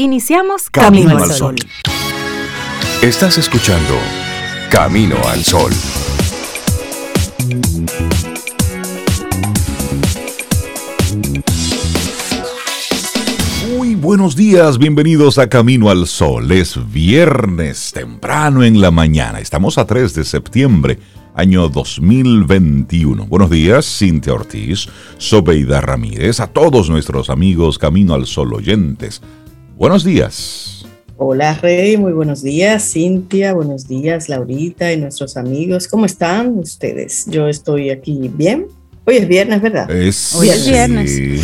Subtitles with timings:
[0.00, 1.56] Iniciamos Camino, al Sol.
[3.02, 3.94] Estás escuchando
[4.70, 5.72] Camino al Sol.
[13.76, 16.52] Muy buenos días, bienvenidos a Camino al Sol.
[16.52, 19.40] Es viernes temprano en la mañana.
[19.40, 21.00] Estamos a 3 de septiembre,
[21.34, 23.26] año 2021.
[23.26, 29.22] Buenos días, Cintia Ortiz, Sobeida Ramírez, a todos nuestros amigos Camino al Sol oyentes.
[29.78, 30.84] Buenos días.
[31.18, 32.82] Hola Rey, muy buenos días.
[32.82, 34.28] Cintia, buenos días.
[34.28, 37.26] Laurita y nuestros amigos, ¿cómo están ustedes?
[37.28, 38.66] Yo estoy aquí bien.
[39.04, 39.88] Hoy es viernes, ¿verdad?
[39.88, 41.14] Es, Hoy es viernes.
[41.14, 41.40] Sí.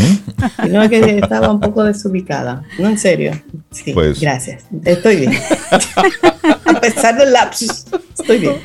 [0.69, 2.65] No es que estaba un poco desubicada.
[2.77, 3.41] No, en serio.
[3.71, 4.21] Sí, pues.
[4.21, 4.65] gracias.
[4.85, 5.33] Estoy bien.
[6.65, 7.85] A pesar del lapsus,
[8.19, 8.57] estoy bien.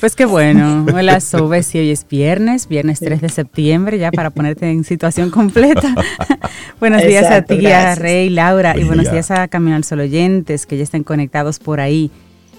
[0.00, 0.84] Pues qué bueno.
[0.94, 5.30] Hola, Sobe, si hoy es viernes, viernes 3 de septiembre, ya para ponerte en situación
[5.30, 5.94] completa.
[6.80, 10.66] buenos días a ti, a Rey, Laura, y buenos días a Camino al Sol oyentes
[10.66, 12.10] que ya estén conectados por ahí,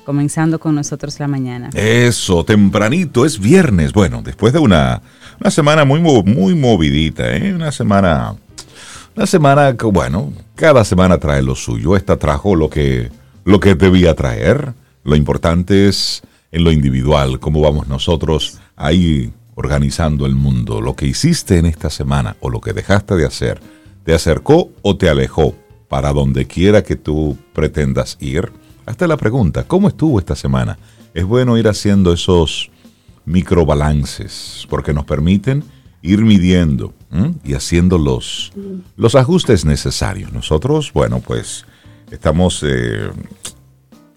[0.06, 1.70] comenzando con nosotros la mañana.
[1.74, 3.94] Eso, tempranito, es viernes.
[3.94, 5.02] Bueno, después de una,
[5.40, 7.54] una semana muy, muy movidita, ¿eh?
[7.54, 8.36] Una semana,
[9.16, 11.96] una semana que, bueno, cada semana trae lo suyo.
[11.96, 13.12] Esta trajo lo que,
[13.46, 14.74] lo que debía traer.
[15.04, 20.82] Lo importante es en lo individual, cómo vamos nosotros ahí organizando el mundo.
[20.82, 23.60] Lo que hiciste en esta semana o lo que dejaste de hacer,
[24.04, 25.56] ¿te acercó o te alejó
[25.88, 28.52] para donde quiera que tú pretendas ir?
[28.86, 30.78] Hasta la pregunta, ¿cómo estuvo esta semana?
[31.14, 32.70] Es bueno ir haciendo esos
[33.26, 35.64] microbalances porque nos permiten
[36.02, 36.94] ir midiendo
[37.44, 38.54] y haciendo los,
[38.96, 40.32] los ajustes necesarios.
[40.32, 41.66] Nosotros, bueno, pues
[42.12, 43.10] estamos eh,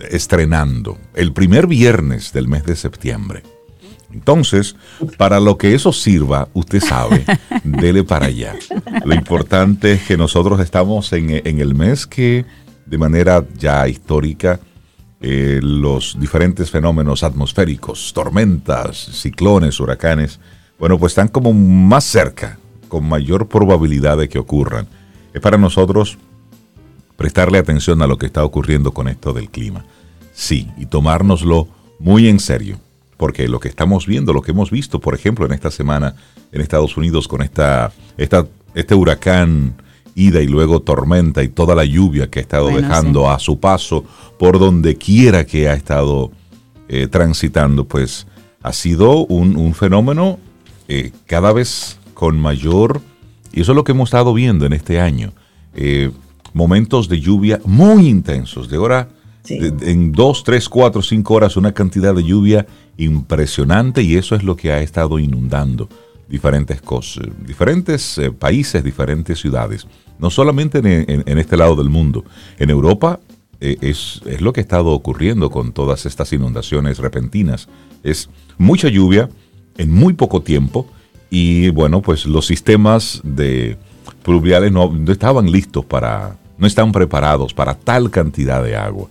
[0.08, 3.42] estrenando el primer viernes del mes de septiembre.
[4.12, 4.74] Entonces,
[5.16, 7.24] para lo que eso sirva, usted sabe,
[7.64, 8.56] dele para allá.
[9.04, 12.44] Lo importante es que nosotros estamos en, el mes que,
[12.86, 14.58] de manera ya histórica,
[15.20, 20.40] eh, los diferentes fenómenos atmosféricos, tormentas, ciclones, huracanes,
[20.78, 24.88] bueno, pues están como más cerca, con mayor probabilidad de que ocurran.
[25.32, 26.18] Es para nosotros
[27.20, 29.84] prestarle atención a lo que está ocurriendo con esto del clima.
[30.32, 32.78] Sí, y tomárnoslo muy en serio,
[33.18, 36.14] porque lo que estamos viendo, lo que hemos visto, por ejemplo, en esta semana
[36.50, 39.74] en Estados Unidos con esta, esta este huracán
[40.14, 44.02] ida y luego tormenta y toda la lluvia que ha estado dejando a su paso
[44.38, 46.30] por donde quiera que ha estado
[46.88, 48.26] eh, transitando, pues
[48.62, 50.38] ha sido un, fenómeno
[50.88, 53.02] eh, cada vez con mayor,
[53.52, 55.34] y eso es lo que hemos estado viendo en este año,
[55.74, 56.10] eh,
[56.52, 59.08] momentos de lluvia muy intensos, de hora
[59.48, 62.66] en dos, tres, cuatro, cinco horas una cantidad de lluvia
[62.98, 65.88] impresionante y eso es lo que ha estado inundando
[66.28, 69.86] diferentes cosas, diferentes eh, países, diferentes ciudades.
[70.18, 72.24] No solamente en, este lado del mundo.
[72.58, 73.18] En Europa
[73.60, 77.68] eh, es, es, lo que ha estado ocurriendo con todas estas inundaciones repentinas.
[78.04, 78.28] Es
[78.58, 79.28] mucha lluvia
[79.78, 80.86] en muy poco tiempo
[81.30, 83.78] y bueno, pues los sistemas de
[84.22, 89.08] pluviales no, no estaban listos para, no están preparados para tal cantidad de agua.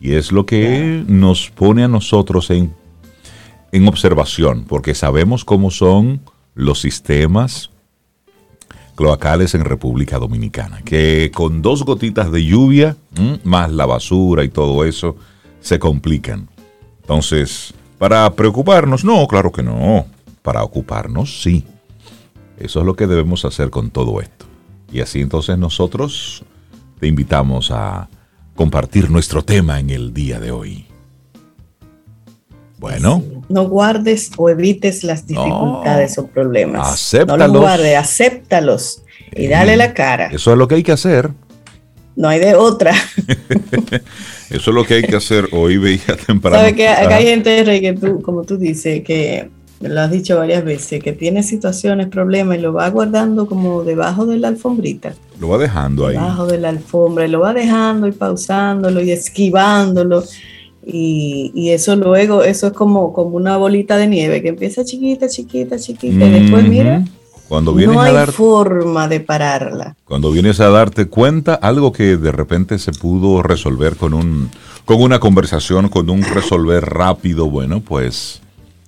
[0.00, 2.74] Y es lo que nos pone a nosotros en,
[3.70, 6.20] en observación, porque sabemos cómo son
[6.54, 7.70] los sistemas
[8.94, 12.96] cloacales en República Dominicana, que con dos gotitas de lluvia,
[13.44, 15.16] más la basura y todo eso,
[15.60, 16.48] se complican.
[17.02, 20.06] Entonces, para preocuparnos, no, claro que no.
[20.42, 21.64] Para ocuparnos, sí.
[22.58, 24.46] Eso es lo que debemos hacer con todo esto.
[24.90, 26.44] Y así entonces nosotros
[26.98, 28.08] te invitamos a
[28.54, 30.86] compartir nuestro tema en el día de hoy.
[32.78, 33.22] Bueno.
[33.48, 36.94] No guardes o evites las dificultades o problemas.
[36.94, 37.38] Acéptalos.
[37.38, 39.02] No los guardes, acéptalos
[39.34, 40.26] y dale la cara.
[40.26, 41.30] Eso es lo que hay que hacer.
[42.16, 42.94] No hay de otra.
[44.50, 46.56] Eso es lo que hay que hacer hoy, veía temprano.
[46.56, 49.50] Sabes que acá hay gente, que tú, como tú dices, que
[49.80, 54.26] lo has dicho varias veces, que tiene situaciones, problemas y lo va guardando como debajo
[54.26, 55.14] de la alfombrita.
[55.38, 56.14] Lo va dejando ahí.
[56.14, 60.24] Debajo de la alfombra y lo va dejando y pausándolo y esquivándolo.
[60.88, 65.78] Y, eso luego, eso es como, como una bolita de nieve que empieza chiquita, chiquita,
[65.78, 67.04] chiquita y después mira.
[67.48, 69.96] Cuando vienes no hay a forma de pararla.
[70.04, 74.50] Cuando vienes a darte cuenta, algo que de repente se pudo resolver con un
[74.84, 78.40] con una conversación, con un resolver rápido, bueno, pues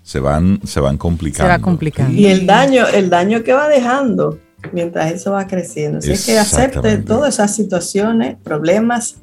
[0.09, 1.53] se van, se van complicando.
[1.53, 2.19] Se va complicando.
[2.19, 4.39] Y el daño, el daño que va dejando
[4.73, 5.99] mientras eso va creciendo.
[5.99, 9.17] Así que acepte todas esas situaciones, problemas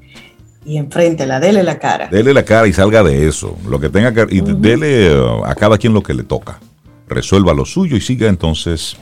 [0.64, 2.08] y enfréntela, dele la cara.
[2.10, 3.58] Dele la cara y salga de eso.
[3.68, 4.28] Lo que tenga que.
[4.30, 6.60] Y dele uh, a cada quien lo que le toca.
[7.08, 8.96] Resuelva lo suyo y siga entonces.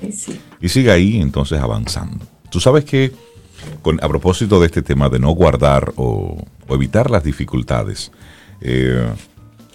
[0.61, 2.25] Y siga ahí entonces avanzando.
[2.49, 3.11] Tú sabes que
[3.81, 6.37] con, a propósito de este tema de no guardar o,
[6.69, 8.09] evitar las dificultades,
[8.61, 9.05] eh,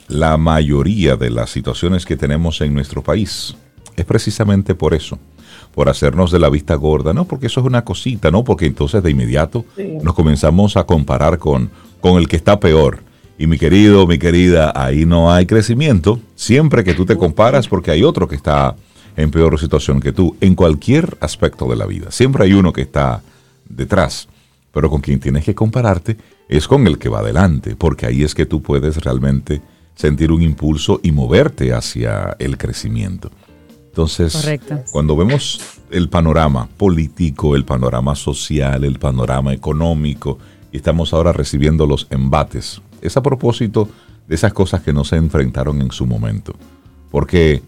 [0.09, 3.55] la mayoría de las situaciones que tenemos en nuestro país
[3.97, 5.19] es precisamente por eso,
[5.75, 9.03] por hacernos de la vista gorda, no porque eso es una cosita, no porque entonces
[9.03, 9.65] de inmediato
[10.03, 11.71] nos comenzamos a comparar con,
[12.01, 13.01] con el que está peor.
[13.39, 16.21] Y mi querido, mi querida, ahí no hay crecimiento.
[16.35, 18.75] Siempre que tú te comparas porque hay otro que está
[19.17, 22.11] en peor situación que tú, en cualquier aspecto de la vida.
[22.11, 23.23] Siempre hay uno que está
[23.69, 24.29] detrás,
[24.73, 26.17] pero con quien tienes que compararte
[26.49, 29.61] es con el que va adelante, porque ahí es que tú puedes realmente
[29.99, 33.33] sentir un impulso y moverte hacia el crecimiento.
[33.89, 34.49] Entonces,
[34.93, 35.61] cuando vemos
[35.91, 40.39] el panorama político, el panorama social, el panorama económico,
[40.71, 43.89] y estamos ahora recibiendo los embates, es a propósito
[44.29, 46.55] de esas cosas que no se enfrentaron en su momento.
[47.11, 47.61] Porque,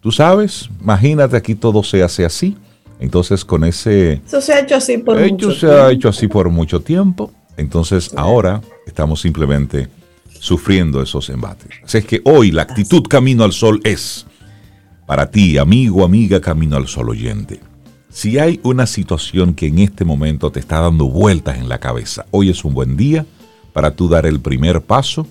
[0.00, 2.56] tú sabes, imagínate aquí todo se hace así.
[2.98, 4.22] Entonces, con ese...
[4.26, 5.54] Eso se ha hecho así por mucho tiempo.
[5.60, 7.30] Se ha hecho así por mucho tiempo.
[7.58, 9.90] Entonces, ahora estamos simplemente
[10.44, 11.70] sufriendo esos embates.
[11.82, 14.26] Así es que hoy la actitud camino al sol es
[15.06, 17.60] para ti, amigo, amiga, camino al sol oyente.
[18.10, 22.26] Si hay una situación que en este momento te está dando vueltas en la cabeza,
[22.30, 23.24] hoy es un buen día
[23.72, 25.26] para tú dar el primer paso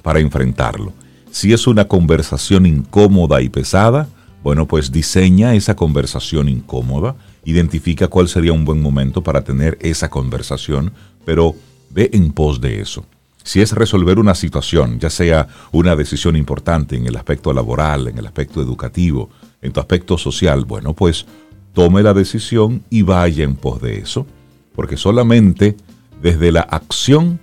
[0.00, 0.92] para enfrentarlo.
[1.32, 4.08] Si es una conversación incómoda y pesada,
[4.44, 10.08] bueno, pues diseña esa conversación incómoda, identifica cuál sería un buen momento para tener esa
[10.08, 10.92] conversación,
[11.24, 11.56] pero
[11.90, 13.04] ve en pos de eso.
[13.44, 18.18] Si es resolver una situación, ya sea una decisión importante en el aspecto laboral, en
[18.18, 19.30] el aspecto educativo,
[19.60, 21.26] en tu aspecto social, bueno, pues
[21.72, 24.26] tome la decisión y vaya en pos de eso,
[24.74, 25.76] porque solamente
[26.20, 27.40] desde la acción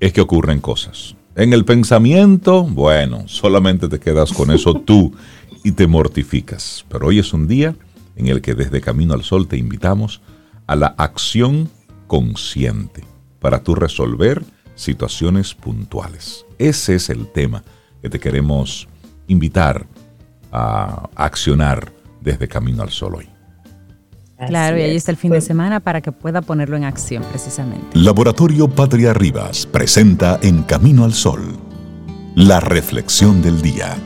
[0.00, 1.16] es que ocurren cosas.
[1.36, 5.12] En el pensamiento, bueno, solamente te quedas con eso tú
[5.64, 6.84] y te mortificas.
[6.88, 7.74] Pero hoy es un día
[8.14, 10.20] en el que desde Camino al Sol te invitamos
[10.66, 11.70] a la acción
[12.06, 13.02] consciente
[13.40, 14.44] para tú resolver
[14.74, 16.44] situaciones puntuales.
[16.58, 17.62] Ese es el tema
[18.02, 18.88] que te queremos
[19.26, 19.86] invitar
[20.52, 23.28] a accionar desde Camino al Sol hoy.
[24.46, 27.22] Claro, y ahí está el fin de pues semana para que pueda ponerlo en acción
[27.30, 27.86] precisamente.
[27.94, 31.56] Laboratorio Patria Rivas presenta En Camino al Sol,
[32.34, 33.96] la reflexión del día.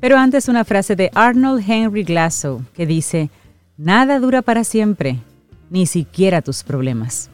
[0.00, 3.30] Pero antes una frase de Arnold Henry Glasso que dice,
[3.76, 5.18] Nada dura para siempre,
[5.70, 7.30] ni siquiera tus problemas.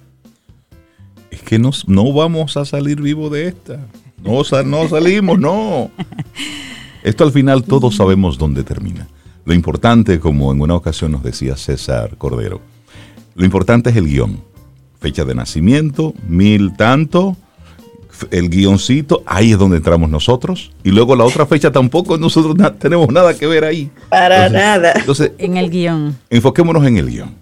[1.31, 3.81] Es que no vamos a salir vivos de esta.
[4.23, 5.91] No, no salimos, no.
[7.03, 9.09] Esto al final todos sabemos dónde termina.
[9.45, 12.61] Lo importante, como en una ocasión nos decía César Cordero,
[13.35, 14.41] lo importante es el guion.
[15.01, 17.37] Fecha de nacimiento, mil tanto,
[18.31, 20.71] el guioncito, ahí es donde entramos nosotros.
[20.85, 23.91] Y luego la otra fecha tampoco nosotros tenemos nada que ver ahí.
[24.09, 24.93] Para nada.
[24.97, 26.17] Entonces, en el guion.
[26.31, 27.35] Enfoquémonos en el guion.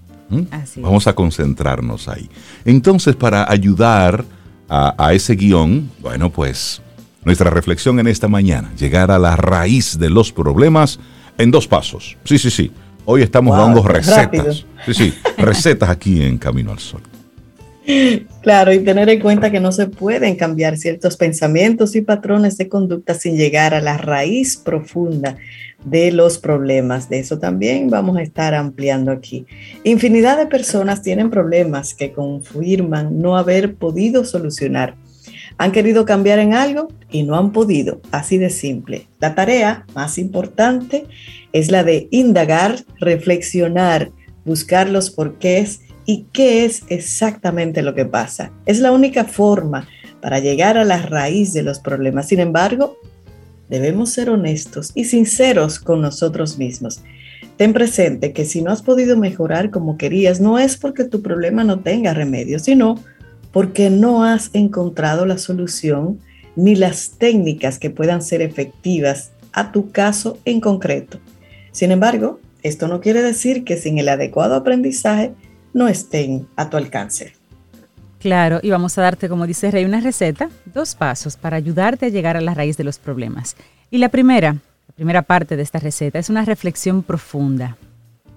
[0.76, 2.28] Vamos a concentrarnos ahí.
[2.64, 4.25] Entonces, para ayudar
[4.69, 6.82] a, a ese guion, bueno, pues
[7.25, 10.99] nuestra reflexión en esta mañana, llegar a la raíz de los problemas
[11.38, 12.17] en dos pasos.
[12.25, 12.70] Sí, sí, sí.
[13.05, 14.64] Hoy estamos dando recetas.
[14.84, 17.02] Sí, sí, recetas aquí en Camino al Sol.
[18.42, 22.68] Claro, y tener en cuenta que no se pueden cambiar ciertos pensamientos y patrones de
[22.68, 25.36] conducta sin llegar a la raíz profunda
[25.84, 27.08] de los problemas.
[27.08, 29.46] De eso también vamos a estar ampliando aquí.
[29.84, 34.96] Infinidad de personas tienen problemas que confirman no haber podido solucionar.
[35.58, 39.06] Han querido cambiar en algo y no han podido, así de simple.
[39.20, 41.06] La tarea más importante
[41.52, 44.10] es la de indagar, reflexionar,
[44.44, 48.53] buscar los porqués y qué es exactamente lo que pasa.
[48.65, 49.89] Es la única forma
[50.22, 52.29] para llegar a la raíz de los problemas.
[52.29, 52.96] Sin embargo,
[53.69, 57.03] debemos ser honestos y sinceros con nosotros mismos.
[57.56, 61.65] Ten presente que si no has podido mejorar como querías, no es porque tu problema
[61.65, 62.96] no tenga remedio, sino
[63.53, 66.20] porque no has encontrado la solución
[66.55, 71.19] ni las técnicas que puedan ser efectivas a tu caso en concreto.
[71.72, 75.32] Sin embargo, esto no quiere decir que sin el adecuado aprendizaje
[75.76, 77.34] no estén a tu alcance.
[78.18, 82.08] Claro, y vamos a darte, como dice Rey, una receta, dos pasos para ayudarte a
[82.08, 83.56] llegar a la raíz de los problemas.
[83.90, 87.76] Y la primera, la primera parte de esta receta es una reflexión profunda.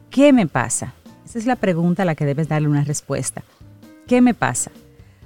[0.10, 0.94] ¿Qué me pasa?
[1.26, 3.42] Esa es la pregunta a la que debes darle una respuesta.
[4.06, 4.72] ¿Qué me pasa?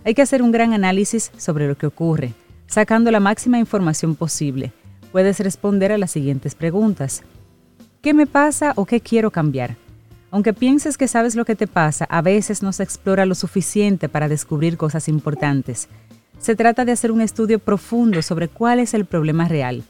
[0.05, 2.35] Hay que hacer un gran análisis sobre lo que ocurre,
[2.67, 4.71] sacando la máxima información posible.
[5.11, 7.23] Puedes responder a las siguientes preguntas.
[8.03, 9.77] ¿Qué me pasa o qué quiero cambiar?
[10.33, 14.09] Aunque pienses que sabes lo que te pasa, a veces no se explora lo suficiente
[14.09, 15.89] para descubrir cosas importantes.
[16.39, 19.83] Se trata de hacer un estudio profundo sobre cuál es el problema real.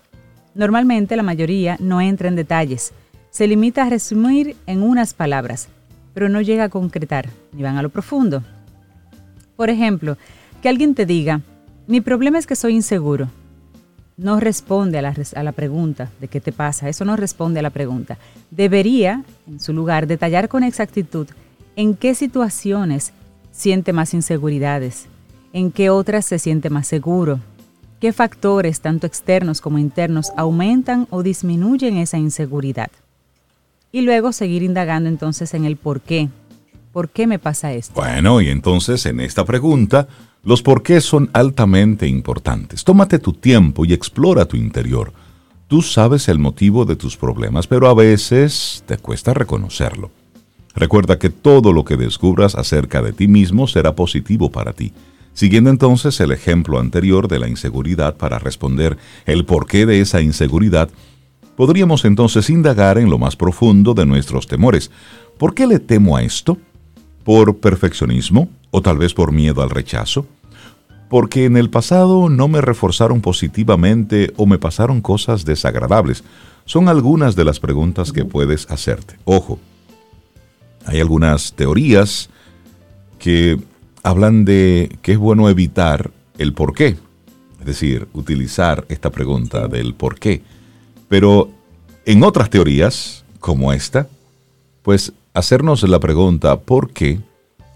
[0.53, 2.91] Normalmente la mayoría no entra en detalles,
[3.29, 5.69] se limita a resumir en unas palabras,
[6.13, 8.43] pero no llega a concretar ni van a lo profundo.
[9.55, 10.17] Por ejemplo,
[10.61, 11.39] que alguien te diga,
[11.87, 13.29] mi problema es que soy inseguro.
[14.17, 17.63] No responde a la, a la, pregunta de qué te pasa, eso no responde a
[17.63, 18.17] la pregunta.
[18.51, 21.27] Debería, en su lugar, detallar con exactitud
[21.75, 23.13] en qué situaciones
[23.51, 25.07] siente más inseguridades,
[25.53, 27.39] en qué otras se siente más seguro,
[27.99, 32.91] qué factores, tanto externos como internos, aumentan o disminuyen esa inseguridad.
[33.91, 36.29] Y luego seguir indagando entonces en el por qué.
[36.91, 37.93] ¿Por qué me pasa esto?
[37.95, 40.07] Bueno, y entonces en esta pregunta,
[40.43, 42.83] los por qué son altamente importantes.
[42.83, 45.13] Tómate tu tiempo y explora tu interior.
[45.67, 50.11] Tú sabes el motivo de tus problemas, pero a veces te cuesta reconocerlo.
[50.75, 54.91] Recuerda que todo lo que descubras acerca de ti mismo será positivo para ti.
[55.33, 60.89] Siguiendo entonces el ejemplo anterior de la inseguridad para responder el porqué de esa inseguridad,
[61.55, 64.91] podríamos entonces indagar en lo más profundo de nuestros temores.
[65.37, 66.57] ¿Por qué le temo a esto?
[67.23, 68.49] ¿Por perfeccionismo?
[68.75, 70.25] ¿O tal vez por miedo al rechazo?
[71.07, 76.23] Porque en el pasado no me reforzaron positivamente o me pasaron cosas desagradables.
[76.65, 79.19] Son algunas de las preguntas que puedes hacerte.
[79.25, 79.59] Ojo,
[80.87, 82.31] hay algunas teorías
[83.19, 83.59] que
[84.01, 86.97] hablan de que es bueno evitar el por qué,
[87.59, 90.41] es decir, utilizar esta pregunta del por qué.
[91.09, 91.51] Pero
[92.07, 94.07] en otras teorías, como esta,
[94.81, 97.19] pues hacernos la pregunta ¿por qué?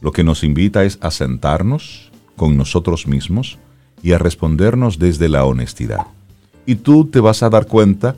[0.02, 3.58] Lo que nos invita es a sentarnos con nosotros mismos
[4.04, 6.08] y a respondernos desde la honestidad.
[6.66, 8.16] Y tú te vas a dar cuenta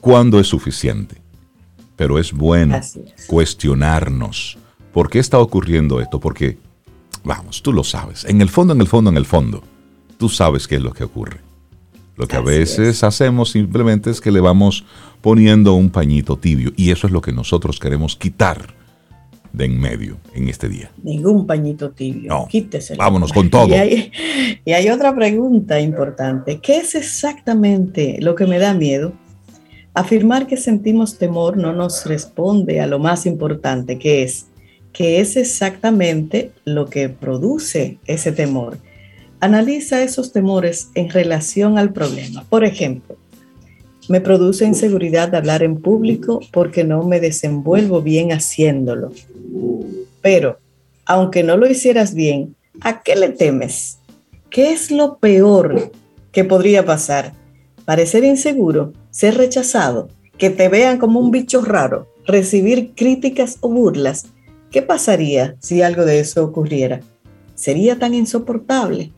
[0.00, 1.22] cuándo es suficiente
[1.96, 2.80] pero es bueno
[3.28, 4.58] cuestionarnos.
[4.92, 6.18] ¿Por qué está ocurriendo esto?
[6.18, 6.58] Porque,
[7.22, 8.24] vamos, tú lo sabes.
[8.24, 9.62] En el fondo, en el fondo, en el fondo,
[10.18, 11.40] tú sabes qué es lo que ocurre.
[12.16, 14.84] Lo que a veces hacemos simplemente es que le vamos
[15.20, 18.74] poniendo un pañito tibio y eso es lo que nosotros queremos quitar
[19.52, 20.90] de en medio en este día.
[21.02, 22.28] Ningún pañito tibio.
[22.28, 22.98] No, Quíteselo.
[22.98, 23.68] Vámonos con todo.
[24.64, 26.60] y hay otra pregunta importante.
[26.60, 29.12] ¿Qué es exactamente lo que me da miedo?
[29.94, 34.46] Afirmar que sentimos temor no nos responde a lo más importante que es,
[34.92, 38.78] que es exactamente lo que produce ese temor.
[39.40, 42.44] Analiza esos temores en relación al problema.
[42.48, 43.16] Por ejemplo,
[44.08, 49.12] me produce inseguridad hablar en público porque no me desenvuelvo bien haciéndolo.
[50.20, 50.58] Pero,
[51.06, 53.98] aunque no lo hicieras bien, ¿a qué le temes?
[54.50, 55.92] ¿Qué es lo peor
[56.30, 57.32] que podría pasar?
[57.84, 58.92] ¿Parecer inseguro?
[59.12, 64.26] ser rechazado, que te vean como un bicho raro, recibir críticas o burlas,
[64.72, 67.00] ¿qué pasaría si algo de eso ocurriera?
[67.54, 69.12] Sería tan insoportable.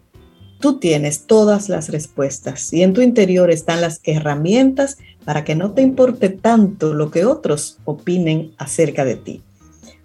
[0.61, 5.73] Tú tienes todas las respuestas y en tu interior están las herramientas para que no
[5.73, 9.43] te importe tanto lo que otros opinen acerca de ti.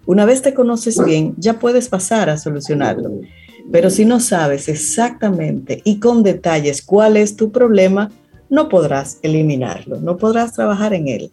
[0.06, 3.10] Una vez te conoces bien, ya puedes pasar a solucionarlo.
[3.70, 8.10] Pero si no sabes exactamente y con detalles cuál es tu problema,
[8.48, 11.30] no podrás eliminarlo, no podrás trabajar en él.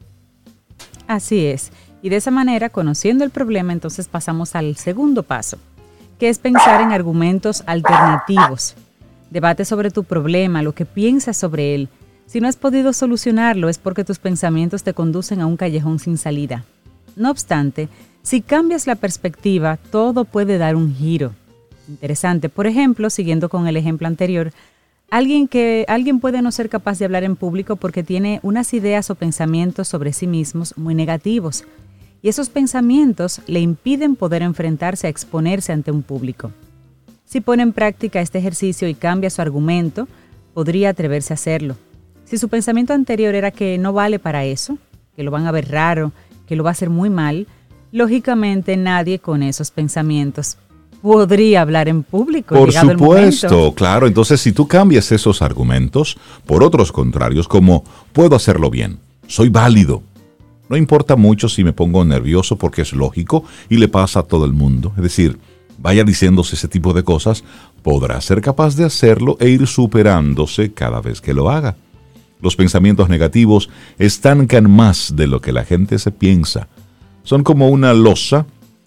[1.08, 1.72] Así es.
[2.02, 5.58] Y de esa manera, conociendo el problema, entonces pasamos al segundo paso,
[6.20, 8.76] que es pensar en argumentos alternativos.
[9.30, 11.90] Debate sobre tu problema, lo que piensas sobre él.
[12.26, 16.18] Si no has podido solucionarlo es porque tus pensamientos te conducen a un callejón sin
[16.18, 16.64] salida.
[17.16, 17.90] No obstante,
[18.22, 21.34] si cambias la perspectiva, todo puede dar un giro.
[21.88, 22.50] Interesante.
[22.50, 24.52] Por ejemplo, siguiendo con el ejemplo anterior,
[25.10, 29.10] Alguien que alguien puede no ser capaz de hablar en público porque tiene unas ideas
[29.10, 31.64] o pensamientos sobre sí mismos muy negativos
[32.22, 36.52] y esos pensamientos le impiden poder enfrentarse a exponerse ante un público.
[37.28, 40.08] Si pone en práctica este ejercicio y cambia su argumento,
[40.54, 41.76] podría atreverse a hacerlo.
[42.24, 44.78] Si su pensamiento anterior era que no vale para eso,
[45.14, 46.14] que lo van a ver raro,
[46.48, 47.46] que lo va a hacer muy mal,
[47.92, 50.58] lógicamente nadie con esos pensamientos
[51.02, 52.56] podría hablar en público.
[52.56, 54.08] Por supuesto, claro.
[54.08, 60.02] Entonces, si tú cambias esos argumentos por otros contrarios, como puedo hacerlo bien, soy válido.
[60.70, 64.46] No importa mucho si me pongo nervioso porque es lógico y le pasa a todo
[64.46, 64.94] el mundo.
[64.96, 65.38] Es decir,
[65.78, 67.44] vaya diciéndose ese tipo de cosas,
[67.84, 71.76] podrá ser capaz de hacerlo e ir superándose cada vez que lo haga.
[72.42, 76.68] Los pensamientos negativos estancan más de lo que la gente se piensa.
[77.24, 78.46] Son como una losa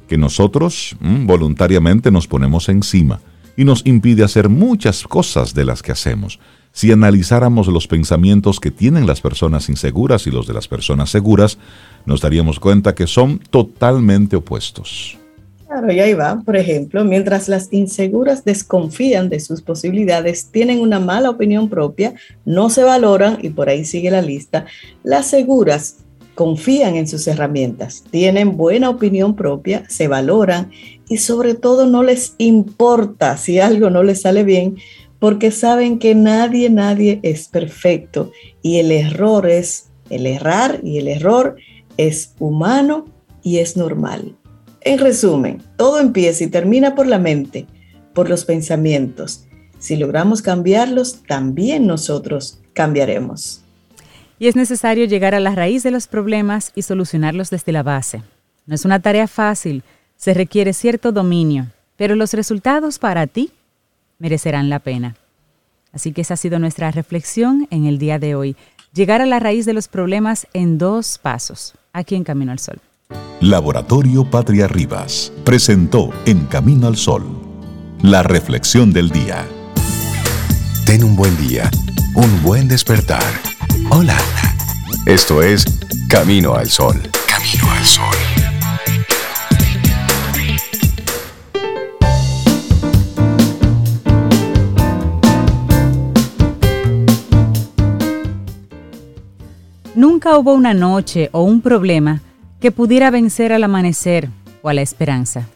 [0.08, 3.20] que nosotros mm, voluntariamente nos ponemos encima
[3.56, 6.38] y nos impide hacer muchas cosas de las que hacemos.
[6.72, 11.58] Si analizáramos los pensamientos que tienen las personas inseguras y los de las personas seguras,
[12.06, 15.19] nos daríamos cuenta que son totalmente opuestos.
[15.70, 16.42] Claro, y ahí va.
[16.44, 22.70] Por ejemplo, mientras las inseguras desconfían de sus posibilidades, tienen una mala opinión propia, no
[22.70, 24.66] se valoran, y por ahí sigue la lista,
[25.04, 25.98] las seguras
[26.34, 30.72] confían en sus herramientas, tienen buena opinión propia, se valoran
[31.08, 34.74] y sobre todo no les importa si algo no les sale bien,
[35.20, 41.06] porque saben que nadie, nadie es perfecto y el error es, el errar y el
[41.06, 41.54] error
[41.96, 43.04] es humano
[43.44, 44.34] y es normal.
[44.82, 47.66] En resumen, todo empieza y termina por la mente,
[48.14, 49.44] por los pensamientos.
[49.78, 53.62] Si logramos cambiarlos, también nosotros cambiaremos.
[54.38, 58.22] Y es necesario llegar a la raíz de los problemas y solucionarlos desde la base.
[58.64, 59.82] No es una tarea fácil,
[60.16, 63.50] se requiere cierto dominio, pero los resultados para ti
[64.18, 65.14] merecerán la pena.
[65.92, 68.56] Así que esa ha sido nuestra reflexión en el día de hoy.
[68.94, 72.80] Llegar a la raíz de los problemas en dos pasos, aquí en Camino al Sol.
[73.40, 77.40] Laboratorio Patria Rivas presentó En Camino al Sol
[78.02, 79.46] la reflexión del día.
[80.86, 81.70] Ten un buen día,
[82.14, 83.22] un buen despertar.
[83.90, 84.16] Hola.
[85.06, 85.64] Esto es
[86.08, 87.00] Camino al Sol.
[87.26, 88.16] Camino al Sol.
[99.94, 102.22] Nunca hubo una noche o un problema
[102.60, 104.28] que pudiera vencer al amanecer
[104.62, 105.48] o a la esperanza.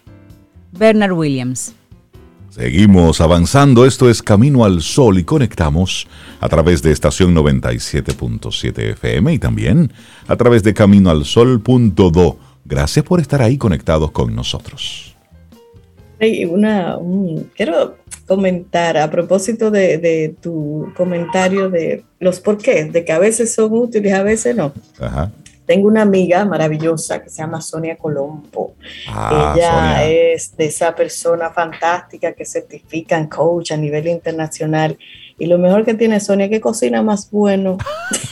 [0.73, 1.75] Bernard Williams.
[2.51, 6.07] Seguimos avanzando, esto es Camino al Sol y conectamos
[6.41, 9.93] a través de estación 97.7 FM y también
[10.29, 12.39] a través de caminoalsol.do.
[12.65, 15.17] Gracias por estar ahí conectados con nosotros.
[16.21, 16.97] Hey, una,
[17.57, 23.53] quiero comentar a propósito de, de, tu comentario de los porqués, de que a veces
[23.53, 24.73] son útiles, a veces no.
[25.01, 25.33] Ajá.
[25.67, 28.75] Tengo una amiga maravillosa que se llama Sonia Colombo.
[29.09, 34.99] Ah, Ella es de esa persona fantástica que certifica en coach a nivel internacional.
[35.39, 37.79] Y lo mejor que tiene Sonia es que cocina más bueno.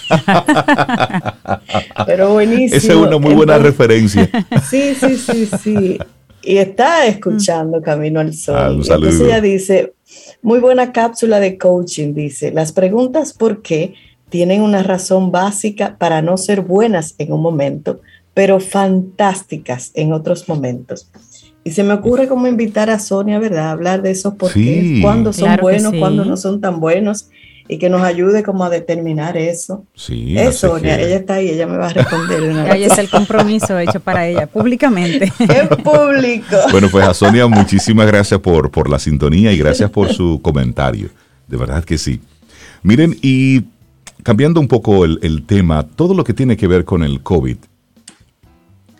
[2.06, 2.76] Pero buenísimo.
[2.76, 4.28] Esa es una muy buena referencia.
[4.70, 5.98] Sí, sí, sí, sí.
[6.42, 8.56] Y está escuchando Camino al Sol.
[8.56, 9.94] Ah, Entonces ella dice,
[10.42, 13.94] muy buena cápsula de coaching, dice, las preguntas por qué
[14.32, 18.00] tienen una razón básica para no ser buenas en un momento,
[18.32, 21.10] pero fantásticas en otros momentos.
[21.64, 23.66] Y se me ocurre como invitar a Sonia, ¿verdad?
[23.66, 27.28] A hablar de esos por qué, cuándo son buenos, cuándo no son tan buenos,
[27.68, 29.84] y que nos ayude como a determinar eso.
[29.94, 30.34] Sí.
[30.38, 32.42] Es Sonia, ella está ahí, ella me va a responder.
[32.70, 35.30] Ahí es el compromiso hecho para ella, públicamente.
[35.38, 36.56] ¡Qué público!
[36.70, 41.10] Bueno, pues a Sonia, muchísimas gracias por, por la sintonía y gracias por su comentario.
[41.46, 42.22] De verdad que sí.
[42.82, 43.64] Miren, y
[44.22, 47.56] cambiando un poco el, tema, todo lo que tiene que ver con el COVID,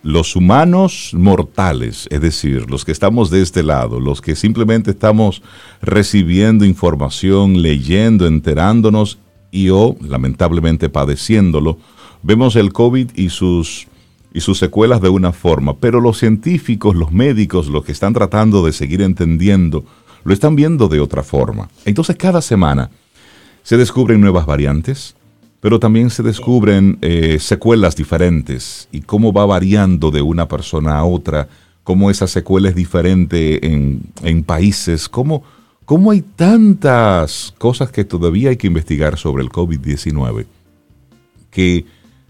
[0.02, 5.42] los humanos mortales, es decir, los que estamos de este lado, los que simplemente estamos
[5.80, 9.18] recibiendo información, leyendo, enterándonos
[9.52, 11.78] y o lamentablemente padeciéndolo,
[12.24, 13.86] vemos el COVID y sus,
[14.34, 18.66] y sus secuelas de una forma, pero los científicos, los médicos, los que están tratando
[18.66, 19.84] de seguir entendiendo,
[20.24, 21.68] lo están viendo de otra forma.
[21.84, 22.90] Entonces cada semana
[23.62, 25.14] se descubren nuevas variantes,
[25.60, 31.04] pero también se descubren eh, secuelas diferentes y cómo va variando de una persona a
[31.04, 31.48] otra,
[31.84, 35.44] cómo esa secuela es diferente en, países, cómo,
[35.84, 40.46] cómo hay tantas cosas que todavía hay que investigar sobre el COVID-19
[41.50, 41.84] que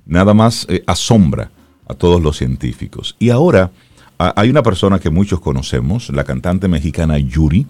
[0.04, 1.50] nada más eh, asombra
[1.88, 3.16] a todos los científicos.
[3.18, 3.70] Y ahora
[4.18, 7.66] hay una persona que muchos conocemos, la cantante mexicana Yuri.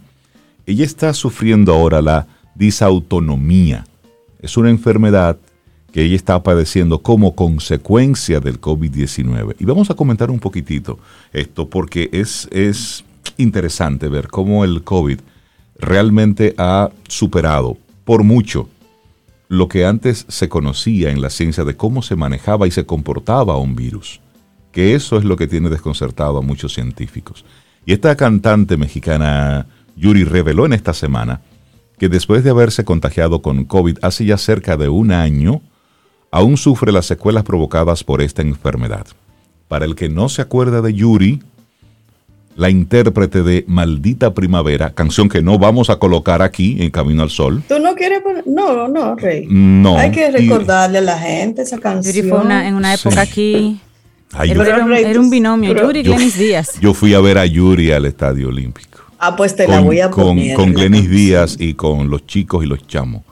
[0.66, 3.86] Ella está sufriendo ahora la disautonomía.
[4.40, 5.38] Es una enfermedad
[5.92, 9.56] que ella está padeciendo como consecuencia del COVID-19.
[9.58, 10.98] Y vamos a comentar un poquitito
[11.32, 13.04] esto porque es, es
[13.36, 15.20] interesante ver cómo el COVID
[15.78, 18.68] realmente ha superado por mucho
[19.48, 23.58] lo que antes se conocía en la ciencia de cómo se manejaba y se comportaba
[23.58, 24.20] un virus.
[24.72, 27.44] Que eso es lo que tiene desconcertado a muchos científicos.
[27.84, 31.42] Y esta cantante mexicana Yuri reveló en esta semana
[32.02, 35.62] que después de haberse contagiado con COVID hace ya cerca de un año,
[36.32, 39.06] aún sufre las secuelas provocadas por esta enfermedad.
[39.68, 41.40] Para el que no se acuerda de Yuri,
[42.56, 47.30] la intérprete de Maldita Primavera, canción que no vamos a colocar aquí en Camino al
[47.30, 47.62] Sol.
[47.68, 48.44] ¿Tú no quieres poner?
[48.48, 49.46] No, no, Rey.
[49.48, 49.96] No.
[49.96, 52.16] Hay que recordarle a la gente esa canción.
[52.16, 53.80] Yuri fue en una época aquí.
[54.42, 56.80] era, un, binomio, Yuri y Glenis Díaz.
[56.80, 59.01] Yo fui a ver a Yuri al Estadio Olímpico.
[59.24, 60.56] Ah, pues te la voy a poner.
[60.56, 63.22] Con, Glenis Díaz y con los chicos y los chamos.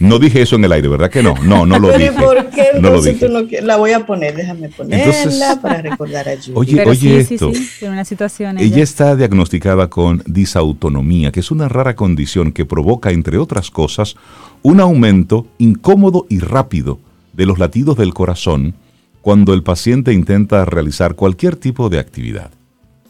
[0.00, 1.36] No dije eso en el aire, ¿verdad que no?
[1.44, 2.10] No, no lo dije.
[2.10, 3.28] ¿Por qué no lo dije.
[3.28, 6.52] Tú no la voy a poner, déjame ponerla para recordar a Judy.
[6.52, 7.54] Oye, oye esto.
[7.54, 8.66] Sí, sí, una situación ella.
[8.66, 14.16] ella está diagnosticada con disautonomía, que es una rara condición que provoca, entre otras cosas,
[14.62, 16.98] un aumento incómodo y rápido
[17.34, 18.74] de los latidos del corazón
[19.22, 22.50] cuando el paciente intenta realizar cualquier tipo de actividad.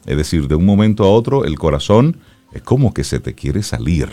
[0.06, 2.16] Es decir, de un momento a otro el corazón
[2.52, 4.08] es como que se te quiere salir.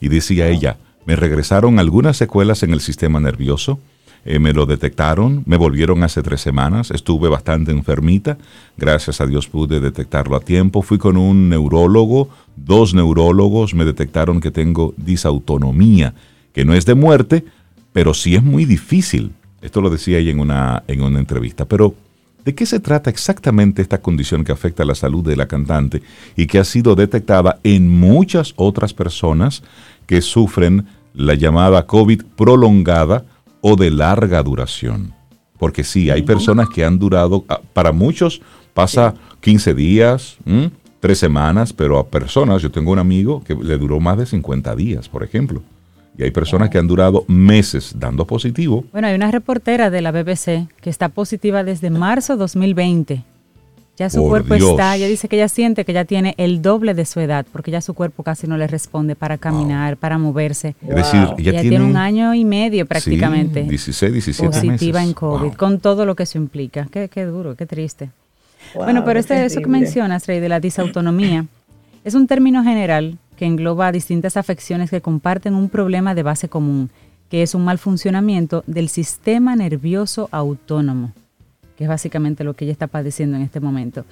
[0.00, 3.78] Y decía ella, me regresaron algunas secuelas en el sistema nervioso,
[4.24, 8.38] eh, me lo detectaron, me volvieron hace tres semanas, estuve bastante enfermita,
[8.76, 14.40] gracias a Dios pude detectarlo a tiempo, fui con un neurólogo, dos neurólogos me detectaron
[14.40, 16.14] que tengo disautonomía,
[16.52, 17.44] que no es de muerte,
[17.92, 19.32] pero sí es muy difícil.
[19.60, 21.94] Esto lo decía ella en una, en una entrevista, pero
[22.44, 26.02] ¿De qué se trata exactamente esta condición que afecta la salud de la cantante
[26.36, 29.62] y que ha sido detectada en muchas otras personas
[30.06, 33.24] que sufren la llamada COVID prolongada
[33.60, 35.14] o de larga duración?
[35.58, 38.42] Porque sí, hay personas que han durado, ah, para muchos
[38.74, 40.36] pasa 15 días,
[40.98, 44.74] tres semanas, pero a personas, yo tengo un amigo que le duró más de 50
[44.74, 45.62] días, por ejemplo.
[46.16, 48.84] Y hay personas que han durado meses dando positivo.
[48.92, 53.24] Bueno, hay una reportera de la BBC que está positiva desde marzo 2020.
[53.98, 57.04] Ya su cuerpo está, ella dice que ella siente que ya tiene el doble de
[57.04, 60.74] su edad, porque ya su cuerpo casi no le responde para caminar, para moverse.
[60.80, 63.64] Es decir, ella, tiene, un año y medio prácticamente.
[63.64, 66.88] 16, 17 Positiva en COVID, con todo lo que eso implica.
[66.90, 68.10] Qué, qué duro, qué triste.
[68.74, 71.44] bueno, pero este, eso que mencionas, Rey, de la disautonomía,
[72.02, 76.90] es un término general que engloba distintas afecciones que comparten un problema de base común,
[77.28, 81.10] que es un mal funcionamiento del sistema nervioso autónomo,
[81.76, 84.04] que es básicamente lo que ella está padeciendo en este momento.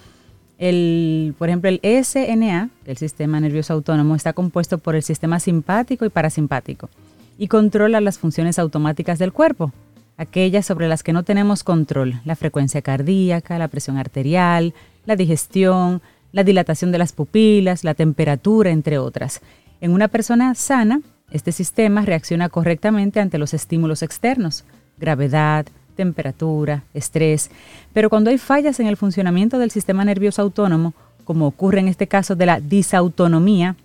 [0.59, 6.05] El, por ejemplo, el SNA, el sistema nervioso autónomo, está compuesto por el sistema simpático
[6.05, 6.90] y parasimpático
[7.38, 9.73] y controla las funciones automáticas del cuerpo,
[10.16, 14.75] aquellas sobre las que no tenemos control, la frecuencia cardíaca, la presión arterial,
[15.07, 19.40] la digestión, la dilatación de las pupilas, la temperatura, entre otras.
[19.81, 24.64] En una persona sana, este sistema reacciona correctamente ante los estímulos externos,
[24.99, 25.66] gravedad,
[25.97, 27.51] temperatura, estrés,
[27.93, 32.09] pero cuando hay fallas en el funcionamiento del sistema nervioso autónomo, como ocurre en este
[32.09, 33.77] caso de la disautonomía,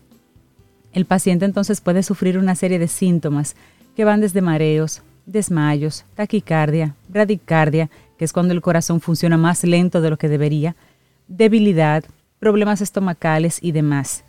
[0.93, 3.55] el paciente entonces puede sufrir una serie de síntomas
[3.95, 10.01] que van desde mareos, desmayos, taquicardia, bradicardia, que es cuando el corazón funciona más lento
[10.01, 10.75] de lo que debería,
[11.27, 12.05] debilidad,
[12.45, 14.23] problemas estomacales y demás.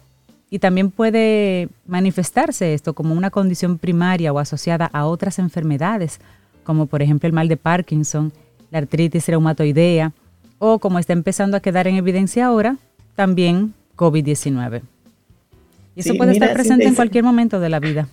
[0.49, 6.19] Y también puede manifestarse esto como una condición primaria o asociada a otras enfermedades,
[6.65, 8.33] como por ejemplo el mal de Parkinson,
[8.71, 10.13] la artritis reumatoidea,
[10.59, 12.79] o como está empezando a quedar en evidencia ahora,
[13.17, 14.81] también COVID-19.
[15.95, 18.09] Y eso puede estar presente en cualquier momento de la vida.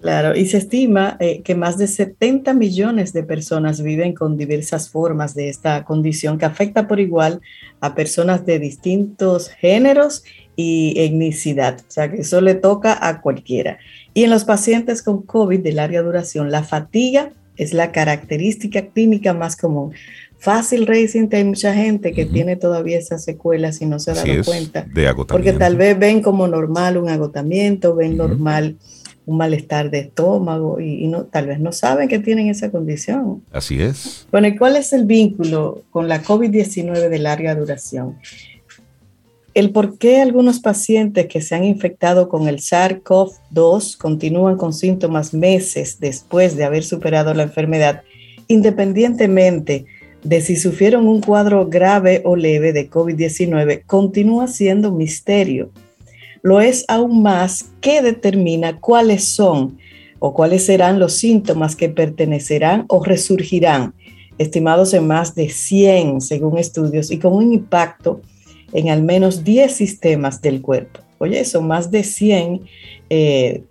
[0.00, 4.90] Claro, y se estima eh, que más de 70 millones de personas viven con diversas
[4.90, 7.40] formas de esta condición que afecta por igual
[7.80, 10.22] a personas de distintos géneros
[10.54, 13.78] y etnicidad, o sea que eso le toca a cualquiera.
[14.14, 19.34] Y en los pacientes con COVID de larga duración, la fatiga es la característica clínica
[19.34, 19.92] más común.
[20.38, 24.44] Fácil racing, hay mucha gente que tiene todavía esas secuelas y no se ha dado
[24.44, 24.86] cuenta.
[24.94, 28.76] De porque tal vez ven como normal un agotamiento, ven normal
[29.28, 33.42] un malestar de estómago y, no, tal vez no saben que tienen esa condición.
[33.52, 34.26] Así es.
[34.32, 38.16] Bueno, ¿y cuál es el vínculo con la COVID-19 de larga duración?
[39.52, 45.34] El por qué algunos pacientes que se han infectado con el SARS-CoV-2 continúan con síntomas
[45.34, 48.04] meses después de haber superado la enfermedad,
[48.46, 49.84] independientemente
[50.22, 55.70] de si sufrieron un cuadro grave o leve de COVID-19, continúa siendo un misterio
[56.42, 59.78] lo es aún más que determina cuáles son
[60.18, 63.94] o cuáles serán los síntomas que pertenecerán o resurgirán,
[64.38, 68.20] estimados en más de 100 según estudios y con un impacto
[68.72, 71.00] en al menos 10 sistemas del cuerpo.
[71.18, 72.62] Oye, son más de 100
[73.10, 73.62] eh,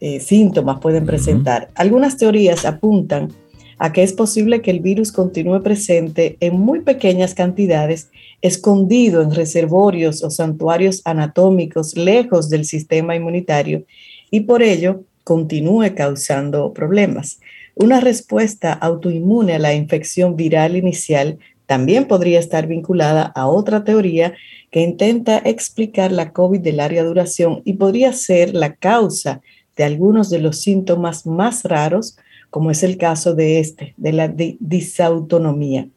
[0.00, 1.70] eh, síntomas pueden presentar.
[1.74, 3.32] Algunas teorías apuntan
[3.78, 8.10] a que es posible que el virus continúe presente en muy pequeñas cantidades,
[8.40, 13.84] escondido en reservorios o santuarios anatómicos lejos del sistema inmunitario
[14.30, 17.40] y por ello continúe causando problemas.
[17.74, 24.34] Una respuesta autoinmune a la infección viral inicial también podría estar vinculada a otra teoría
[24.70, 29.42] que intenta explicar la COVID de larga duración y podría ser la causa
[29.76, 32.16] de algunos de los síntomas más raros
[32.56, 35.88] como es el caso de este, de la disautonomía.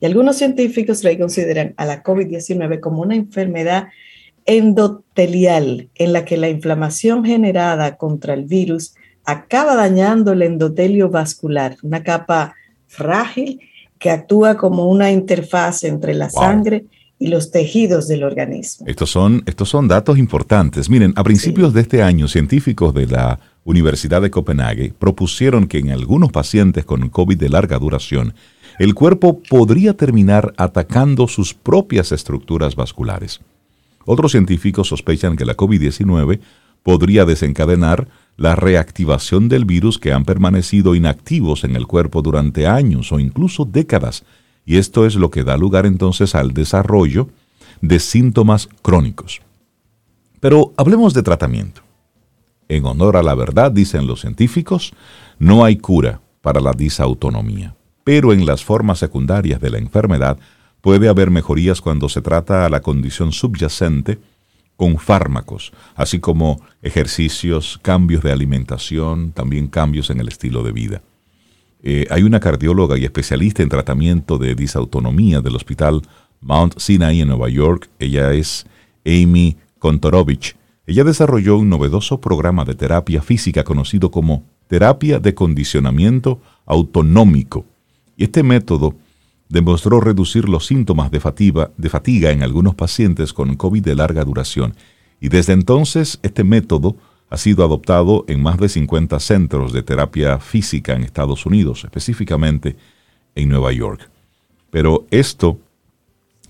[0.00, 3.86] Y algunos científicos le consideran a la COVID-19 como una enfermedad
[4.44, 11.76] endotelial en la que la inflamación generada contra el virus acaba dañando el endotelio vascular,
[11.84, 12.56] una capa
[12.88, 13.60] frágil
[14.00, 16.86] que actúa como una interfaz entre la sangre
[17.20, 18.84] y los tejidos del organismo.
[18.88, 20.90] Estos son, estos son datos importantes.
[20.90, 25.90] Miren, a principios de este año, científicos de la Universidad de Copenhague propusieron que en
[25.90, 28.34] algunos pacientes con COVID de larga duración,
[28.78, 33.40] el cuerpo podría terminar atacando sus propias estructuras vasculares.
[34.06, 36.40] Otros científicos sospechan que la COVID-19
[36.82, 43.12] podría desencadenar la reactivación del virus que han permanecido inactivos en el cuerpo durante años
[43.12, 44.24] o incluso décadas,
[44.64, 47.28] y esto es lo que da lugar entonces al desarrollo
[47.82, 49.42] de síntomas crónicos.
[50.40, 51.82] Pero hablemos de tratamiento.
[52.70, 54.92] En honor a la verdad, dicen los científicos,
[55.40, 60.38] no hay cura para la disautonomía, pero en las formas secundarias de la enfermedad
[60.80, 64.20] puede haber mejorías cuando se trata a la condición subyacente
[64.76, 71.02] con fármacos, así como ejercicios, cambios de alimentación, también cambios en el estilo de vida.
[71.82, 76.02] Eh, hay una cardióloga y especialista en tratamiento de disautonomía del Hospital
[76.40, 77.90] Mount Sinai en Nueva York.
[77.98, 78.64] Ella es
[79.04, 80.59] Amy Kontorovich.
[80.86, 87.64] Ella desarrolló un novedoso programa de terapia física conocido como terapia de condicionamiento autonómico.
[88.16, 88.94] Y este método
[89.48, 94.74] demostró reducir los síntomas de fatiga, en algunos pacientes con COVID de larga duración.
[95.20, 96.96] Y desde entonces este método
[97.28, 102.76] ha sido adoptado en más de 50 centros de terapia física en Estados Unidos, específicamente
[103.34, 104.08] en Nueva York.
[104.70, 105.58] Pero esto,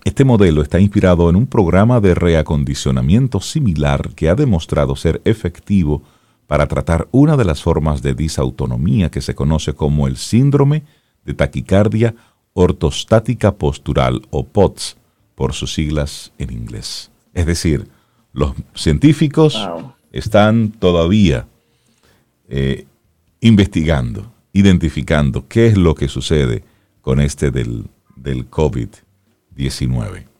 [0.03, 6.01] este modelo está inspirado en un programa de reacondicionamiento similar que ha demostrado ser efectivo
[6.47, 10.83] para tratar una de las formas de disautonomía que se conoce como el síndrome
[11.23, 12.15] de taquicardia
[12.53, 14.97] ortostática postural o POTS
[15.35, 17.11] por sus siglas en inglés.
[17.33, 17.87] Es decir,
[18.33, 19.69] los científicos
[20.11, 21.47] están todavía
[22.49, 22.85] eh,
[23.39, 26.63] investigando, identificando qué es lo que sucede
[27.01, 27.85] con este del,
[28.15, 29.10] del COVID-19.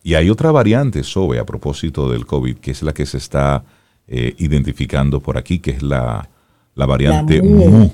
[0.03, 3.63] Y hay otra variante, SOBE, a propósito del COVID, que es la que se está
[4.07, 6.27] eh, identificando por aquí, que es la,
[6.75, 7.91] variante MU.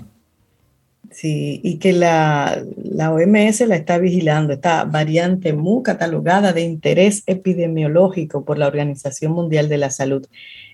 [1.11, 2.63] Sí, y que la,
[3.11, 9.67] OMS la está vigilando, esta variante MU catalogada de interés epidemiológico por la Organización Mundial
[9.67, 10.25] de la Salud.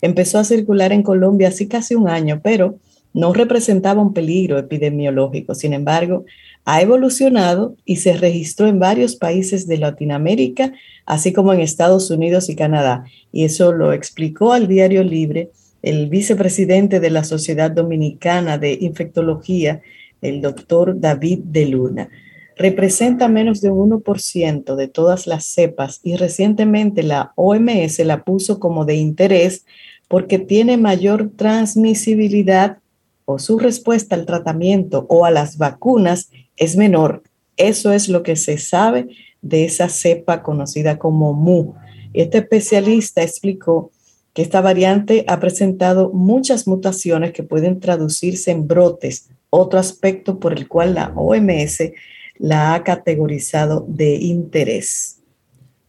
[0.02, 2.76] Empezó a circular en Colombia hace casi un año, pero
[3.14, 5.56] no representaba un peligro epidemiológico.
[5.56, 6.26] Sin embargo,
[6.66, 10.74] ha evolucionado y se registró en varios países de Latinoamérica,
[11.06, 13.06] así como en Estados Unidos y Canadá.
[13.32, 19.82] Y eso lo explicó al Diario Libre el vicepresidente de la Sociedad Dominicana de Infectología,
[20.22, 22.10] el doctor David de Luna.
[22.56, 28.60] Representa menos de un 1% de todas las cepas y recientemente la OMS la puso
[28.60, 29.66] como de interés
[30.08, 32.78] porque tiene mayor transmisibilidad
[33.26, 37.24] o su respuesta al tratamiento o a las vacunas es menor.
[37.58, 39.08] Eso es lo que se sabe
[39.42, 41.76] de esa cepa conocida como MU.
[42.14, 43.92] Este especialista explicó
[44.34, 50.54] que esta variante ha presentado muchas mutaciones que pueden traducirse en brotes otro aspecto por
[50.54, 51.92] el cual la OMS
[52.40, 55.20] la ha categorizado de interés.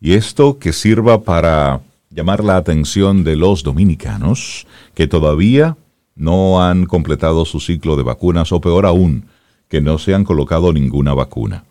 [0.01, 5.79] Y esto que sirva para llamar la atención de los dominicanos que todavía
[6.15, 9.27] no han completado su ciclo de vacunas o peor aún,
[9.69, 11.65] que no se han colocado ninguna vacuna.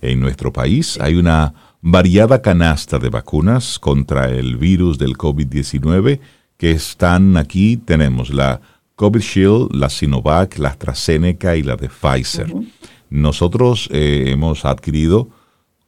[0.00, 6.20] En nuestro país hay una variada canasta de vacunas contra el virus del COVID-19
[6.56, 7.76] que están aquí.
[7.76, 8.60] Tenemos la
[8.96, 12.52] COVID Shield, la Sinovac, la AstraZeneca y la de Pfizer.
[13.10, 15.28] Nosotros eh, hemos adquirido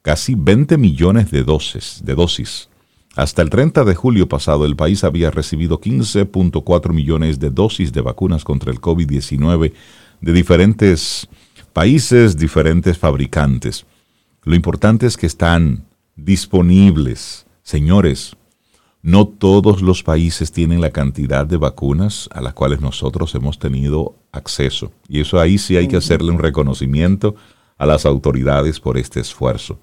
[0.03, 2.69] casi 20 millones de dosis, de dosis.
[3.17, 8.01] Hasta el 30 de julio pasado, el país había recibido 15.4 millones de dosis de
[8.01, 9.73] vacunas contra el COVID-19
[10.21, 11.29] de diferentes
[11.79, 13.87] países, diferentes fabricantes.
[14.43, 15.85] Lo importante es que están
[16.17, 17.47] disponibles.
[17.63, 18.35] Señores,
[19.01, 24.17] no todos los países tienen la cantidad de vacunas a las cuales nosotros hemos tenido
[24.33, 24.91] acceso.
[25.09, 27.37] Y eso ahí sí hay que hacerle un reconocimiento
[27.77, 29.79] a las autoridades por este esfuerzo.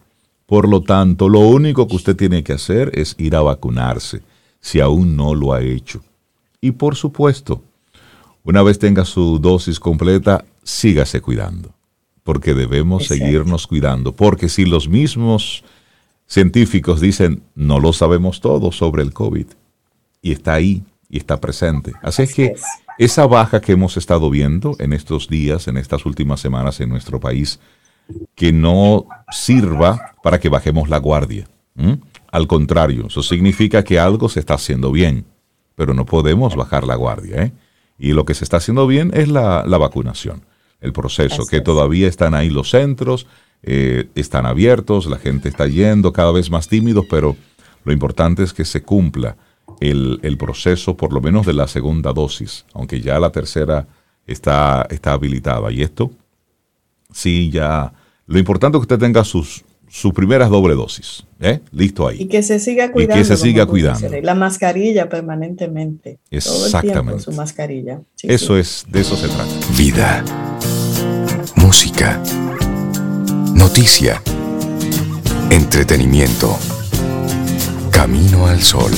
[0.47, 4.21] Por lo tanto, lo único que usted tiene que hacer es ir a vacunarse,
[4.59, 6.01] si aún no lo ha hecho.
[6.59, 7.61] Y por supuesto,
[8.43, 11.74] una vez tenga su dosis completa, sígase cuidando,
[12.25, 15.63] porque debemos seguirnos cuidando, porque si los mismos
[16.27, 19.45] científicos dicen, no lo sabemos todo sobre el COVID.
[20.21, 21.93] Y está ahí y está presente.
[22.01, 22.55] Así, es que
[22.97, 27.19] esa baja que hemos estado viendo en estos días, en estas últimas semanas en nuestro
[27.19, 27.59] país,
[28.33, 31.47] que no sirva para que bajemos la guardia.
[32.31, 35.25] Al contrario, eso significa que algo se está haciendo bien,
[35.75, 37.43] pero no podemos bajar la guardia.
[37.43, 37.51] ¿eh?
[37.99, 40.43] Y lo que se está haciendo bien es la, vacunación,
[40.85, 43.27] el proceso, que todavía están ahí los centros,
[43.63, 47.35] eh, están abiertos, la gente está yendo cada vez más tímidos, pero
[47.83, 49.35] lo importante es que se cumpla
[49.79, 53.87] el, el, proceso por lo menos de la segunda dosis, aunque ya la tercera
[54.27, 55.71] está, está habilitada.
[55.71, 56.11] Y esto,
[57.11, 57.91] sí, ya,
[58.27, 61.25] lo importante es que usted tenga sus, sus primeras doble dosis.
[61.39, 61.61] ¿eh?
[61.71, 62.23] Listo ahí.
[62.23, 63.15] Y que se siga cuidando.
[63.15, 64.09] Y que se siga cuidando.
[64.21, 66.19] La mascarilla permanentemente.
[66.29, 67.21] Exactamente.
[67.21, 68.01] su mascarilla.
[68.23, 69.51] eso es, de eso se trata.
[69.77, 70.44] Vida.
[71.65, 72.21] Música.
[73.55, 74.21] Noticia.
[75.49, 76.55] Entretenimiento.
[77.91, 78.91] Camino al sol.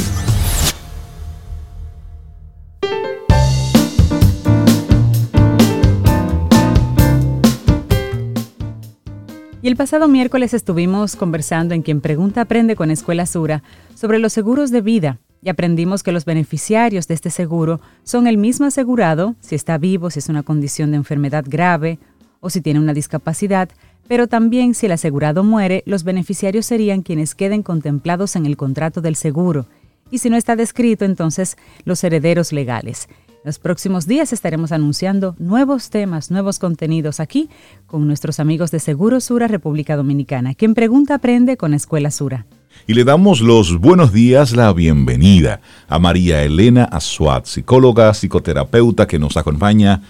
[9.62, 13.64] Y el pasado miércoles estuvimos conversando en Quien Pregunta Aprende con Escuela Sura
[13.96, 18.38] sobre los seguros de vida y aprendimos que los beneficiarios de este seguro son el
[18.38, 22.00] mismo asegurado si está vivo, si es una condición de enfermedad grave
[22.40, 23.70] o si tiene una discapacidad,
[24.08, 29.02] pero también si el asegurado muere, los beneficiarios serían quienes queden contemplados en el contrato
[29.02, 29.66] del seguro
[30.10, 33.10] y si no está descrito, entonces los herederos legales
[33.48, 37.50] los próximos días estaremos anunciando nuevos temas, nuevos contenidos aquí
[37.86, 40.54] con nuestros amigos de Seguro Sura República Dominicana.
[40.54, 42.46] Quien pregunta aprende con Escuela Sura.
[42.88, 49.18] Y le damos los buenos días, la bienvenida a María Elena Azuat, psicóloga, psicoterapeuta que
[49.18, 50.02] nos acompaña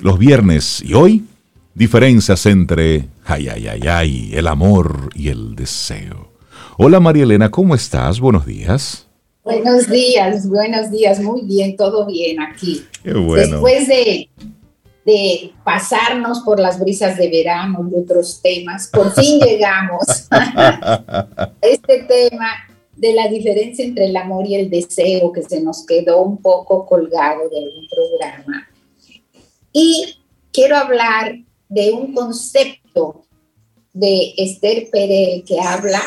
[0.00, 1.24] los viernes y hoy
[1.80, 6.28] diferencias entre ay, ay, ay, ay, el amor y el deseo.
[6.76, 8.20] Hola María Elena, ¿cómo estás?
[8.20, 9.06] Buenos días.
[9.42, 12.84] Buenos días, buenos días, muy bien, todo bien aquí.
[13.02, 13.62] Qué bueno.
[13.62, 14.28] Después de,
[15.06, 22.02] de pasarnos por las brisas de verano y otros temas, por fin llegamos a este
[22.02, 22.50] tema
[22.94, 26.84] de la diferencia entre el amor y el deseo que se nos quedó un poco
[26.84, 28.68] colgado de algún programa.
[29.72, 30.18] Y
[30.52, 31.36] quiero hablar
[31.70, 33.22] de un concepto
[33.92, 36.02] de Esther Perel que habla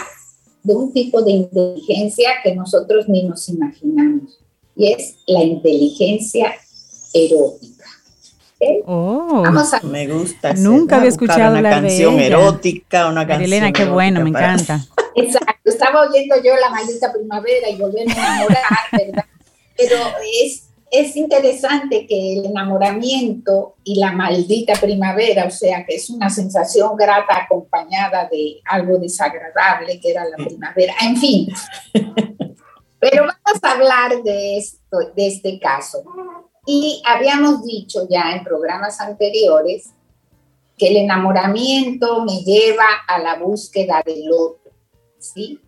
[0.62, 4.40] de un tipo de inteligencia que nosotros ni nos imaginamos,
[4.76, 6.54] y es la inteligencia
[7.14, 7.86] erótica.
[8.86, 10.54] Oh, Vamos a, me gusta.
[10.54, 13.44] Nunca había escuchado una canción erótica, una canción.
[13.44, 14.86] Elena, qué bueno, me encanta.
[15.16, 18.60] Exacto, estaba oyendo yo la maldita primavera y volverme a enamorar,
[18.92, 19.26] ¿verdad?
[19.78, 19.98] Pero
[20.44, 26.30] es es interesante que el enamoramiento y la maldita primavera, o sea, que es una
[26.30, 31.48] sensación grata acompañada de algo desagradable, que era la primavera, en fin.
[33.00, 36.04] Pero vamos a hablar de, esto, de este caso.
[36.68, 39.90] Y habíamos dicho ya en programas anteriores
[40.78, 44.72] que el enamoramiento me lleva a la búsqueda del otro,
[45.18, 45.60] ¿sí?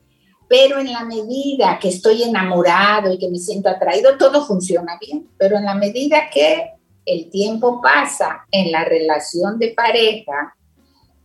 [0.47, 5.27] Pero en la medida que estoy enamorado y que me siento atraído, todo funciona bien,
[5.37, 6.71] pero en la medida que
[7.05, 10.55] el tiempo pasa en la relación de pareja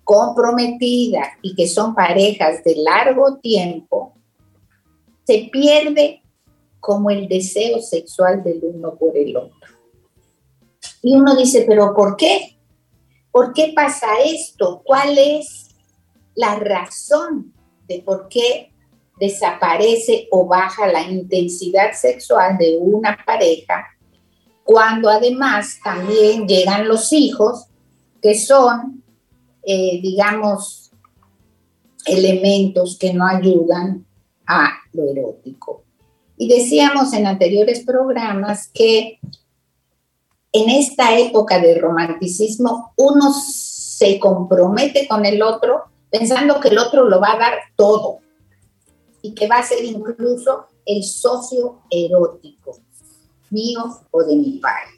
[0.04, 4.14] comprometida y que son parejas de largo tiempo,
[5.24, 6.22] se pierde
[6.80, 9.54] como el deseo sexual del uno por el otro.
[11.02, 12.56] Y uno dice, pero ¿por qué?
[13.30, 14.82] ¿Por qué pasa esto?
[14.84, 15.68] ¿Cuál es
[16.34, 17.54] la razón
[17.86, 18.69] de por qué
[19.20, 23.86] desaparece o baja la intensidad sexual de una pareja,
[24.64, 27.66] cuando además también llegan los hijos,
[28.22, 29.02] que son,
[29.62, 30.90] eh, digamos,
[32.06, 34.06] elementos que no ayudan
[34.46, 35.84] a lo erótico.
[36.36, 39.20] Y decíamos en anteriores programas que
[40.52, 47.04] en esta época de romanticismo uno se compromete con el otro pensando que el otro
[47.04, 48.18] lo va a dar todo,
[49.22, 52.78] y que va a ser incluso el socio erótico
[53.50, 54.90] mío o de mi padre.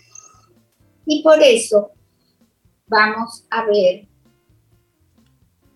[1.07, 1.91] Y por eso
[2.87, 4.07] vamos a ver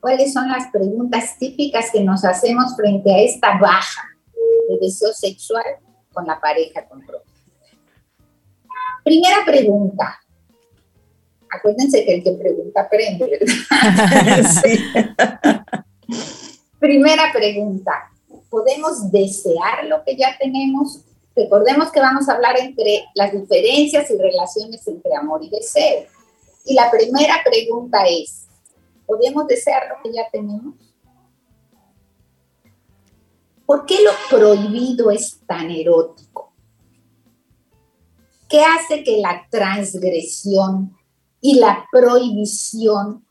[0.01, 4.03] cuáles son las preguntas típicas que nos hacemos frente a esta baja
[4.69, 5.65] de deseo sexual
[6.13, 7.33] con la pareja comprometida.
[9.05, 10.21] Primera pregunta.
[11.49, 13.55] Acuérdense que el que pregunta aprende, ¿verdad?
[16.79, 18.11] Primera pregunta
[18.57, 21.05] podemos desear lo que ya tenemos.
[21.35, 26.07] Recordemos que vamos a hablar entre las diferencias y relaciones entre amor y deseo.
[26.65, 28.47] Y la primera pregunta es,
[29.05, 30.75] ¿podemos desear lo que ya tenemos?
[33.67, 36.55] ¿Por qué lo prohibido es tan erótico?
[38.49, 40.97] ¿Qué hace que la transgresión
[41.43, 43.23] y la prohibición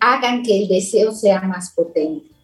[0.00, 2.39] hagan que el deseo sea más potente?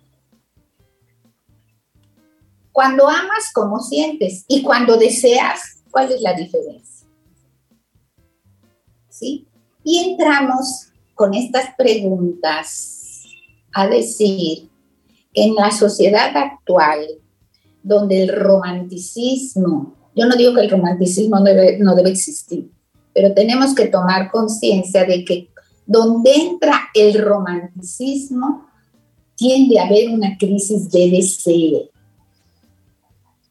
[2.76, 4.44] Cuando amas, ¿cómo sientes?
[4.48, 7.08] Y cuando deseas, ¿cuál es la diferencia?
[9.08, 9.46] ¿sí?
[9.82, 13.22] Y entramos con estas preguntas
[13.72, 14.68] a decir
[15.32, 17.06] en la sociedad actual,
[17.82, 22.70] donde el romanticismo, yo no digo que el romanticismo debe, no debe existir,
[23.14, 25.48] pero tenemos que tomar conciencia de que
[25.86, 28.66] donde entra el romanticismo,
[29.34, 31.95] tiende a haber una crisis de deseo.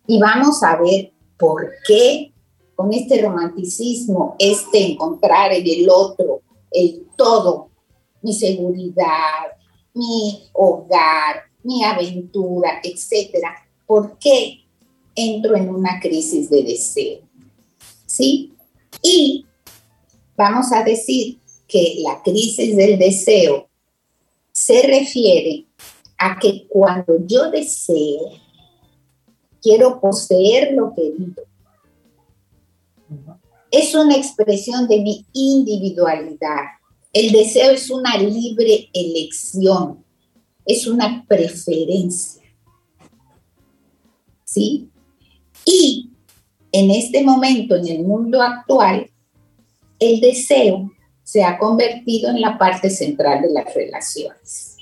[0.08, 2.32] Y vamos a ver por qué
[2.76, 6.42] con este romanticismo, este encontrar en el otro
[6.72, 7.70] el todo,
[8.22, 9.46] mi seguridad,
[9.94, 13.56] mi hogar, mi aventura, etcétera.
[13.86, 14.66] ¿Por qué
[15.16, 17.22] entro en una crisis de deseo?
[18.06, 18.54] ¿Sí?
[19.02, 19.46] Y
[20.36, 23.70] vamos a decir que la crisis del deseo
[24.52, 25.66] se refiere
[26.18, 28.32] a que cuando yo deseo,
[29.66, 31.42] quiero poseer lo que vivo.
[33.72, 36.66] Es una expresión de mi individualidad.
[37.12, 40.06] El deseo es una libre elección,
[40.68, 42.44] es una preferencia.
[44.44, 44.88] ¿Sí?
[45.66, 46.12] Y
[46.72, 49.10] en este momento, en el mundo actual,
[49.98, 50.92] el deseo
[51.24, 54.78] se ha convertido en la parte central de las relaciones.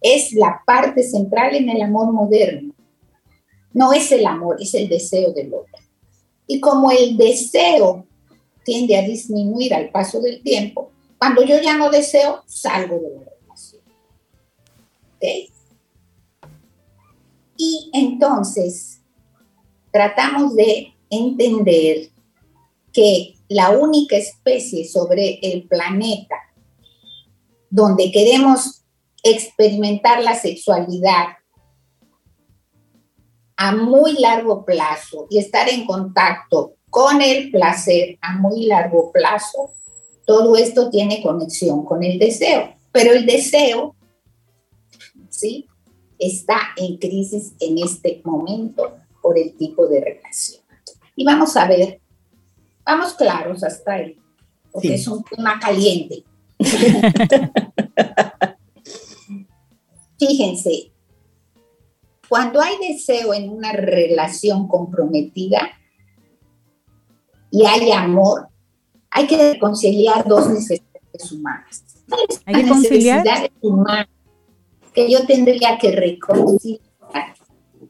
[0.00, 2.74] Es la parte central en el amor moderno.
[3.74, 5.78] No es el amor, es el deseo del otro.
[6.46, 8.06] Y como el deseo
[8.64, 13.24] tiende a disminuir al paso del tiempo, cuando yo ya no deseo, salgo de la
[13.24, 13.82] relación.
[17.56, 19.00] Y entonces
[19.92, 22.10] tratamos de entender
[22.92, 26.36] que la única especie sobre el planeta
[27.70, 28.82] donde queremos
[29.22, 31.26] experimentar la sexualidad
[33.56, 39.72] a muy largo plazo y estar en contacto con el placer a muy largo plazo,
[40.26, 42.74] todo esto tiene conexión con el deseo.
[42.92, 43.96] Pero el deseo,
[45.30, 45.66] ¿sí?
[46.18, 50.62] Está en crisis en este momento por el tipo de relación.
[51.16, 52.02] Y vamos a ver
[52.84, 54.18] Vamos claros hasta ahí,
[54.72, 56.24] porque es un tema caliente.
[60.18, 60.91] Fíjense,
[62.32, 65.70] cuando hay deseo en una relación comprometida
[67.50, 68.48] y hay amor,
[69.10, 71.84] hay que reconciliar dos necesidades humanas.
[72.46, 73.50] Hay que conciliar.
[73.60, 74.08] Humanas
[74.94, 76.80] que yo tendría que reconciliar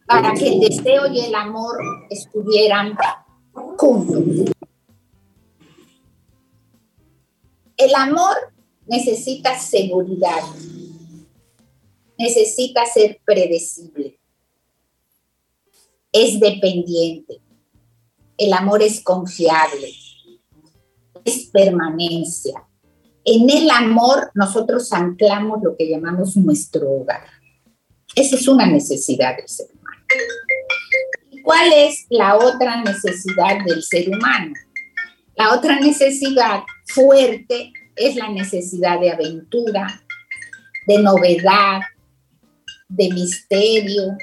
[0.08, 1.76] para que el deseo y el amor
[2.10, 2.96] estuvieran
[3.76, 4.52] juntos.
[7.76, 8.34] El amor
[8.88, 10.42] necesita seguridad,
[12.18, 14.18] necesita ser predecible,
[16.12, 17.40] es dependiente,
[18.36, 19.92] el amor es confiable,
[21.24, 22.64] es permanencia.
[23.24, 27.24] En el amor nosotros anclamos lo que llamamos nuestro hogar.
[28.14, 30.04] Esa es una necesidad del ser humano.
[31.30, 34.52] ¿Y cuál es la otra necesidad del ser humano?
[35.36, 40.02] La otra necesidad fuerte es la necesidad de aventura,
[40.86, 41.80] de novedad,
[42.88, 44.16] de misterio,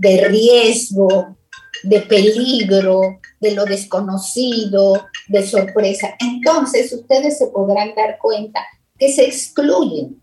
[0.00, 1.36] de riesgo,
[1.82, 6.16] de peligro, de lo desconocido, de sorpresa.
[6.18, 8.64] Entonces ustedes se podrán dar cuenta
[8.98, 10.18] que se excluyen.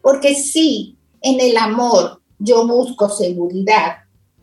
[0.00, 3.98] Porque si en el amor yo busco seguridad,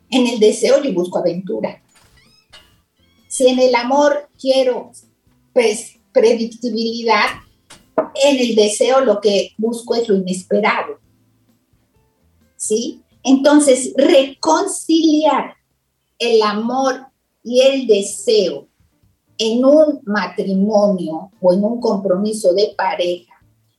[0.08, 1.82] en el deseo yo busco aventura.
[3.26, 4.92] Si en el amor quiero
[5.52, 7.26] pues, predictibilidad,
[8.24, 11.00] en el deseo lo que busco es lo inesperado.
[12.56, 13.03] ¿Sí?
[13.24, 15.56] Entonces, reconciliar
[16.18, 17.06] el amor
[17.42, 18.68] y el deseo
[19.38, 23.32] en un matrimonio o en un compromiso de pareja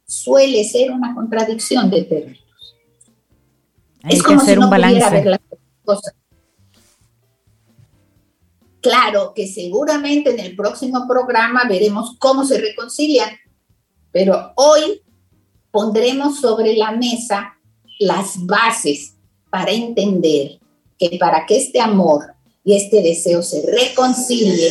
[0.05, 2.39] suele ser una contradicción de términos.
[4.03, 5.09] Hay es como hacer si no un balance.
[5.09, 5.39] Ver las
[5.83, 6.13] cosas.
[8.81, 13.29] Claro que seguramente en el próximo programa veremos cómo se reconcilian,
[14.11, 15.01] pero hoy
[15.71, 17.53] pondremos sobre la mesa
[17.99, 19.14] las bases
[19.55, 20.59] para entender
[20.99, 24.69] que para que este amor y este deseo se reconcilie,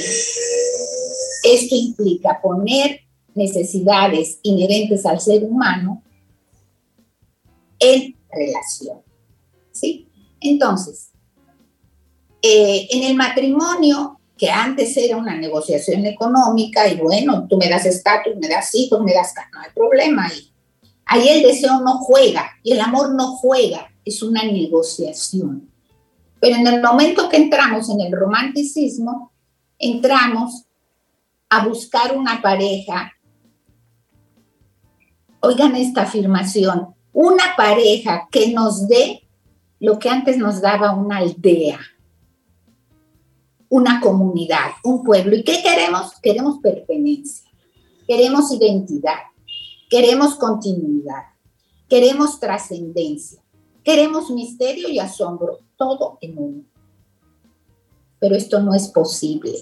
[1.43, 3.01] esto implica poner
[3.35, 6.03] necesidades inherentes al ser humano
[7.79, 9.01] en relación.
[9.73, 10.07] ¿Sí?
[10.39, 11.13] Entonces,
[12.43, 17.87] eh, en el matrimonio, que antes era una negociación económica y bueno, tú me das
[17.87, 19.33] estatus, me das hijos, me das...
[19.51, 20.54] No hay problema ahí.
[21.07, 25.71] Ahí el deseo no juega y el amor no juega, es una negociación.
[26.41, 29.33] Pero en el momento que entramos en el romanticismo,
[29.79, 30.65] entramos
[31.49, 33.13] a buscar una pareja,
[35.41, 39.29] oigan esta afirmación, una pareja que nos dé
[39.81, 41.79] lo que antes nos daba una aldea,
[43.69, 45.37] una comunidad, un pueblo.
[45.37, 46.19] ¿Y qué queremos?
[46.21, 47.51] Queremos pertenencia,
[48.07, 49.19] queremos identidad,
[49.95, 51.23] queremos continuidad,
[51.89, 53.41] queremos trascendencia,
[53.85, 56.65] queremos misterio y asombro, todo en uno.
[58.19, 59.53] Pero esto no es posible.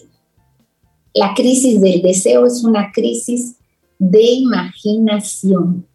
[1.12, 3.56] La crisis del deseo es una crisis
[3.98, 5.86] de imaginación.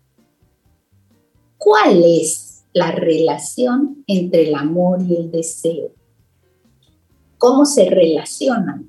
[1.57, 5.89] ¿Cuál es la relación entre el amor y el deseo?
[7.39, 8.87] ¿Cómo se relacionan?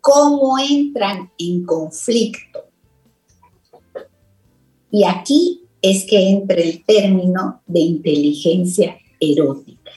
[0.00, 2.71] ¿Cómo entran en conflicto?
[4.92, 9.90] Y aquí es que entra el término de inteligencia erótica.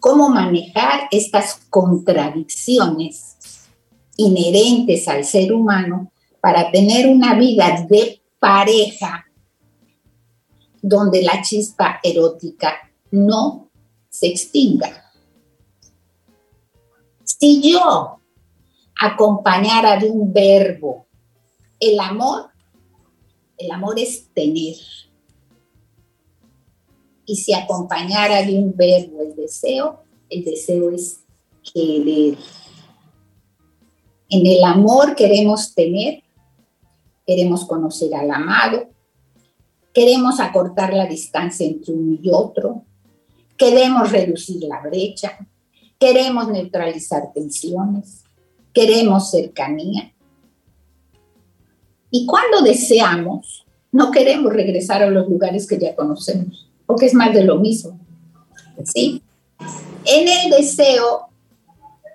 [0.00, 3.36] ¿Cómo manejar estas contradicciones
[4.16, 9.26] inherentes al ser humano para tener una vida de pareja
[10.80, 12.72] donde la chispa erótica
[13.10, 13.70] no
[14.08, 15.12] se extinga.
[17.24, 18.20] Si yo
[19.00, 21.06] acompañara de un verbo
[21.80, 22.50] el amor,
[23.58, 24.76] el amor es tener.
[27.24, 30.00] Y si acompañara de un verbo el deseo,
[30.30, 31.20] el deseo es
[31.72, 32.36] querer.
[34.28, 36.22] En el amor queremos tener
[37.26, 38.88] queremos conocer al amado,
[39.92, 42.84] queremos acortar la distancia entre uno y otro,
[43.56, 45.36] queremos reducir la brecha,
[45.98, 48.22] queremos neutralizar tensiones,
[48.72, 50.12] queremos cercanía.
[52.16, 57.34] Y cuando deseamos, no queremos regresar a los lugares que ya conocemos, porque es más
[57.34, 58.00] de lo mismo.
[58.84, 59.22] ¿Sí?
[60.06, 61.28] En el deseo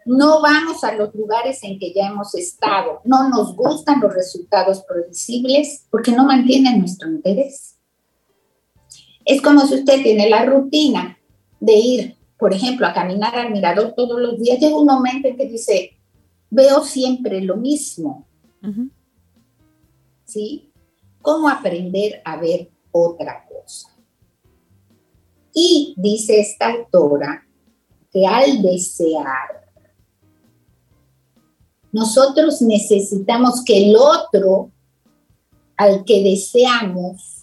[0.07, 4.81] no vamos a los lugares en que ya hemos estado, no nos gustan los resultados
[4.89, 7.75] previsibles porque no mantienen nuestro interés.
[9.23, 11.19] Es como si usted tiene la rutina
[11.59, 14.59] de ir, por ejemplo, a caminar al mirador todos los días.
[14.59, 15.91] Llega un momento en que dice,
[16.49, 18.25] veo siempre lo mismo.
[20.31, 20.71] ¿Sí?
[21.21, 23.89] ¿Cómo aprender a ver otra cosa?
[25.53, 27.45] Y dice esta autora
[28.09, 29.67] que al desear
[31.91, 34.71] nosotros necesitamos que el otro
[35.75, 37.41] al que deseamos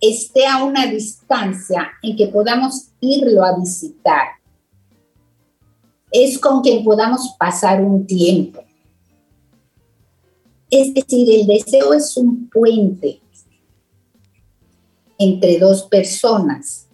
[0.00, 4.26] esté a una distancia en que podamos irlo a visitar.
[6.10, 8.65] Es con quien podamos pasar un tiempo.
[10.70, 13.20] Es decir, el deseo es un puente
[15.18, 16.86] entre dos personas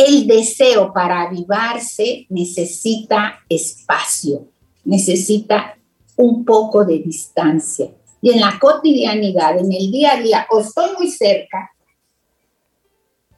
[0.00, 4.48] el deseo para avivarse necesita espacio,
[4.82, 5.76] necesita
[6.16, 7.90] un poco de distancia.
[8.22, 11.70] Y en la cotidianidad, en el día a día, o estoy muy cerca,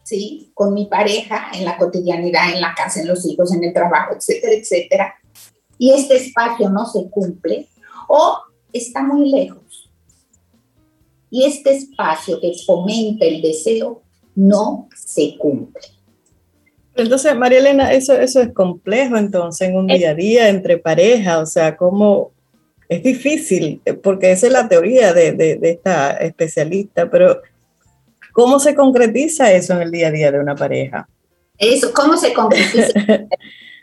[0.04, 0.52] ¿sí?
[0.54, 4.14] Con mi pareja, en la cotidianidad, en la casa, en los hijos, en el trabajo,
[4.14, 5.14] etcétera, etcétera.
[5.78, 7.68] Y este espacio no se cumple,
[8.08, 8.38] o
[8.72, 9.90] está muy lejos.
[11.30, 14.02] Y este espacio que fomenta el deseo
[14.34, 15.82] no se cumple.
[16.94, 21.38] Entonces, María Elena, eso, eso es complejo entonces en un día a día entre pareja,
[21.38, 22.32] o sea, cómo
[22.88, 27.40] es difícil, porque esa es la teoría de, de, esta especialista, pero
[28.32, 31.08] ¿cómo se concretiza eso en el día a día de una pareja?
[31.56, 32.92] Eso, ¿cómo se concretiza?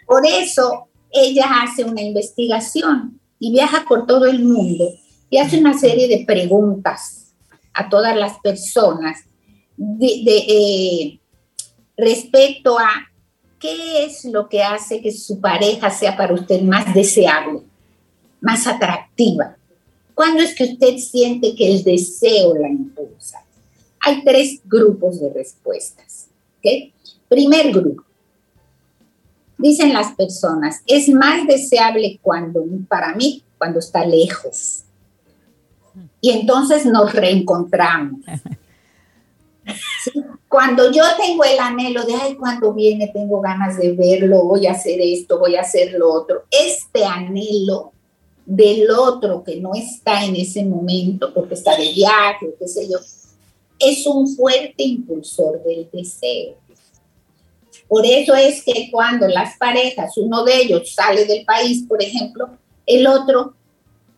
[0.06, 4.86] por eso ella hace una investigación y viaja por todo el mundo
[5.30, 7.34] y hace una serie de preguntas
[7.74, 9.24] a todas las personas
[9.78, 11.20] de, eh,
[11.96, 12.90] respecto a
[13.60, 17.62] qué es lo que hace que su pareja sea para usted más deseable,
[18.42, 19.56] más atractiva.
[20.14, 23.44] ¿Cuándo es que usted siente que el deseo la impulsa?
[24.02, 26.28] Hay tres grupos de respuestas.
[26.58, 26.94] ¿okay?
[27.30, 28.04] Primer grupo.
[29.60, 34.86] Dicen las personas, es más deseable cuando, para mí, cuando está lejos.
[36.22, 38.22] Y entonces nos reencontramos.
[40.48, 44.72] Cuando yo tengo el anhelo de, ay, cuando viene, tengo ganas de verlo, voy a
[44.72, 47.92] hacer esto, voy a hacer lo otro, este anhelo
[48.48, 52.98] del otro que no está en ese momento porque está de viaje, qué sé yo,
[53.78, 56.58] es un fuerte impulsor del deseo.
[57.90, 62.52] Por eso es que cuando las parejas, uno de ellos sale del país, por ejemplo,
[62.86, 63.56] el otro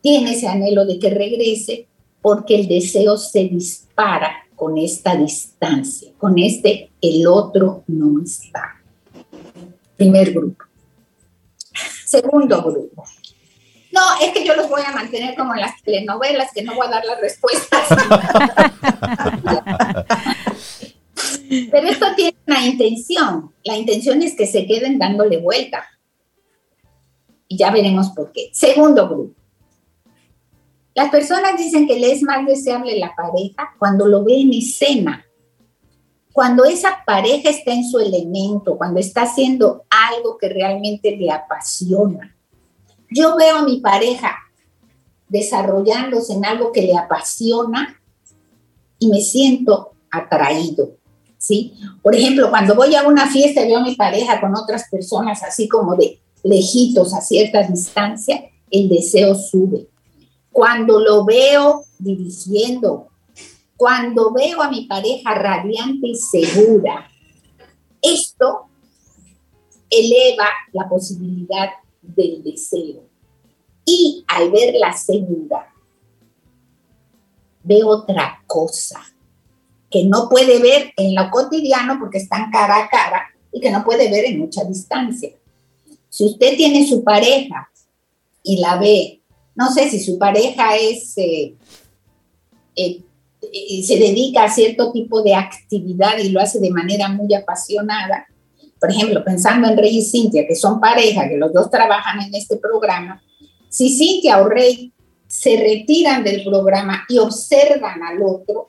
[0.01, 1.87] tiene ese anhelo de que regrese
[2.21, 8.75] porque el deseo se dispara con esta distancia, con este el otro no está.
[9.95, 10.65] Primer grupo.
[12.05, 13.05] Segundo grupo.
[13.93, 16.87] No, es que yo los voy a mantener como en las telenovelas, que no voy
[16.87, 17.87] a dar las respuestas.
[21.69, 23.53] Pero esto tiene una intención.
[23.63, 25.85] La intención es que se queden dándole vuelta.
[27.47, 28.49] Y ya veremos por qué.
[28.53, 29.35] Segundo grupo.
[30.93, 35.25] Las personas dicen que le es más deseable la pareja cuando lo ve en escena,
[36.33, 42.35] cuando esa pareja está en su elemento, cuando está haciendo algo que realmente le apasiona.
[43.09, 44.37] Yo veo a mi pareja
[45.27, 48.01] desarrollándose en algo que le apasiona
[48.99, 50.97] y me siento atraído,
[51.41, 51.73] ¿sí?
[52.03, 55.41] Por ejemplo, cuando voy a una fiesta y veo a mi pareja con otras personas
[55.41, 59.87] así como de lejitos, a cierta distancia, el deseo sube.
[60.51, 63.07] Cuando lo veo dirigiendo,
[63.75, 67.09] cuando veo a mi pareja radiante y segura,
[68.01, 68.67] esto
[69.89, 71.69] eleva la posibilidad
[72.01, 73.01] del deseo.
[73.83, 75.73] Y al verla segura,
[77.63, 79.01] veo otra cosa
[79.91, 83.83] que no puede ver en lo cotidiano porque están cara a cara y que no
[83.83, 85.31] puede ver en mucha distancia.
[86.09, 87.69] Si usted tiene su pareja
[88.43, 89.21] y la ve,
[89.55, 91.55] no sé si su pareja es eh,
[92.75, 98.27] eh, se dedica a cierto tipo de actividad y lo hace de manera muy apasionada,
[98.79, 102.33] por ejemplo, pensando en Rey y Cintia, que son pareja, que los dos trabajan en
[102.35, 103.21] este programa,
[103.69, 104.93] si Cintia o Rey
[105.27, 108.67] se retiran del programa y observan al otro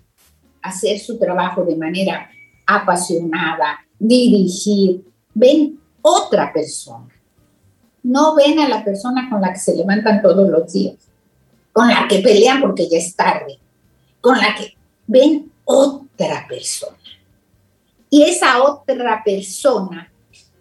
[0.63, 2.31] hacer su trabajo de manera
[2.67, 5.05] apasionada, dirigir,
[5.35, 7.09] ven otra persona.
[8.03, 10.97] No ven a la persona con la que se levantan todos los días,
[11.73, 13.59] con la que pelean porque ya es tarde,
[14.21, 14.75] con la que
[15.07, 16.97] ven otra persona.
[18.11, 20.13] Y esa otra persona,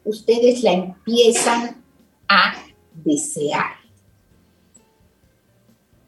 [0.06, 1.84] ustedes la empiezan
[2.28, 2.54] a
[2.94, 3.81] desear.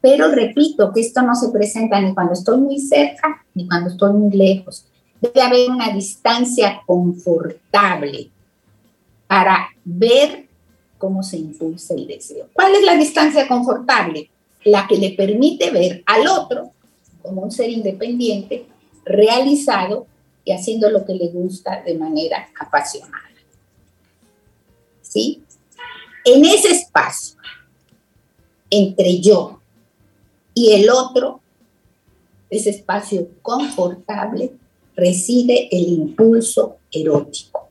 [0.04, 4.12] Pero repito que esto no se presenta ni cuando estoy muy cerca ni cuando estoy
[4.12, 4.84] muy lejos.
[5.18, 8.28] Debe haber una distancia confortable
[9.26, 10.46] para ver
[10.98, 12.50] cómo se impulsa el deseo.
[12.52, 14.28] ¿Cuál es la distancia confortable?
[14.64, 16.72] La que le permite ver al otro
[17.22, 18.66] como un ser independiente,
[19.06, 20.06] realizado
[20.44, 23.24] y haciendo lo que le gusta de manera apasionada.
[25.00, 25.42] ¿Sí?
[26.26, 27.38] En ese espacio
[28.68, 29.60] entre yo
[30.54, 31.40] y el otro,
[32.48, 34.52] ese espacio confortable,
[34.94, 37.68] reside el impulso erótico,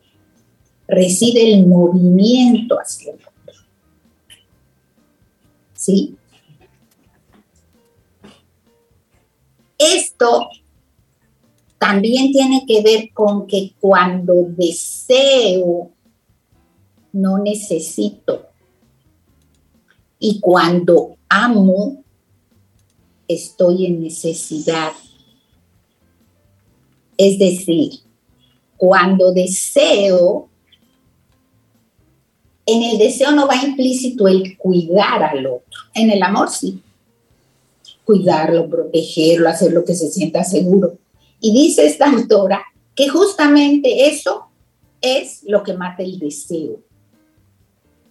[0.88, 3.62] reside el movimiento hacia el otro.
[5.74, 6.16] ¿Sí?
[9.78, 10.50] Esto
[11.78, 15.92] también tiene que ver con que cuando deseo,
[17.12, 18.48] no necesito.
[20.18, 22.04] Y cuando amo,
[23.28, 24.92] estoy en necesidad.
[27.18, 28.00] Es decir,
[28.78, 30.50] cuando deseo,
[32.66, 35.82] en el deseo no va implícito el cuidar al otro.
[35.94, 36.82] En el amor sí
[38.04, 40.98] cuidarlo, protegerlo, hacer lo que se sienta seguro.
[41.40, 42.64] Y dice esta autora
[42.96, 44.48] que justamente eso
[45.02, 46.80] es lo que mata el deseo.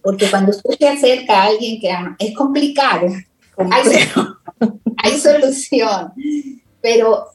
[0.01, 3.07] Porque cuando usted se acerca a alguien que ama, es complicado,
[4.97, 6.13] hay, solución,
[6.81, 7.27] pero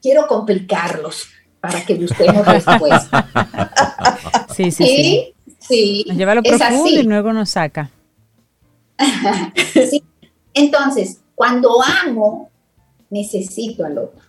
[0.00, 1.28] quiero complicarlos
[1.60, 3.28] para que busquemos respuesta.
[4.54, 5.34] Sí, sí, sí.
[5.58, 6.04] sí.
[6.08, 7.90] Nos lleva a lo profundo y luego nos saca.
[9.90, 10.02] sí.
[10.52, 12.50] Entonces, cuando amo,
[13.10, 14.20] necesito al otro.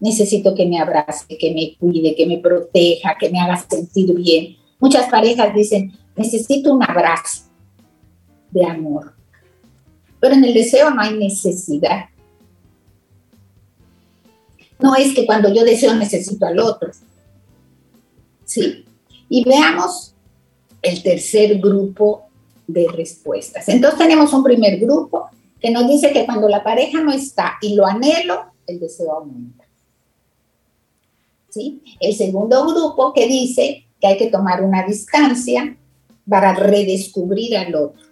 [0.00, 4.56] Necesito que me abrace, que me cuide, que me proteja, que me haga sentir bien.
[4.78, 7.44] Muchas parejas dicen, necesito un abrazo
[8.50, 9.17] de amor.
[10.20, 12.06] Pero en el deseo no hay necesidad.
[14.80, 16.90] No es que cuando yo deseo necesito al otro.
[18.44, 18.84] ¿Sí?
[19.28, 20.14] Y veamos
[20.82, 22.28] el tercer grupo
[22.66, 23.68] de respuestas.
[23.68, 27.74] Entonces tenemos un primer grupo que nos dice que cuando la pareja no está y
[27.74, 29.64] lo anhelo, el deseo aumenta.
[31.48, 31.82] ¿Sí?
[31.98, 35.76] El segundo grupo que dice que hay que tomar una distancia
[36.28, 38.07] para redescubrir al otro,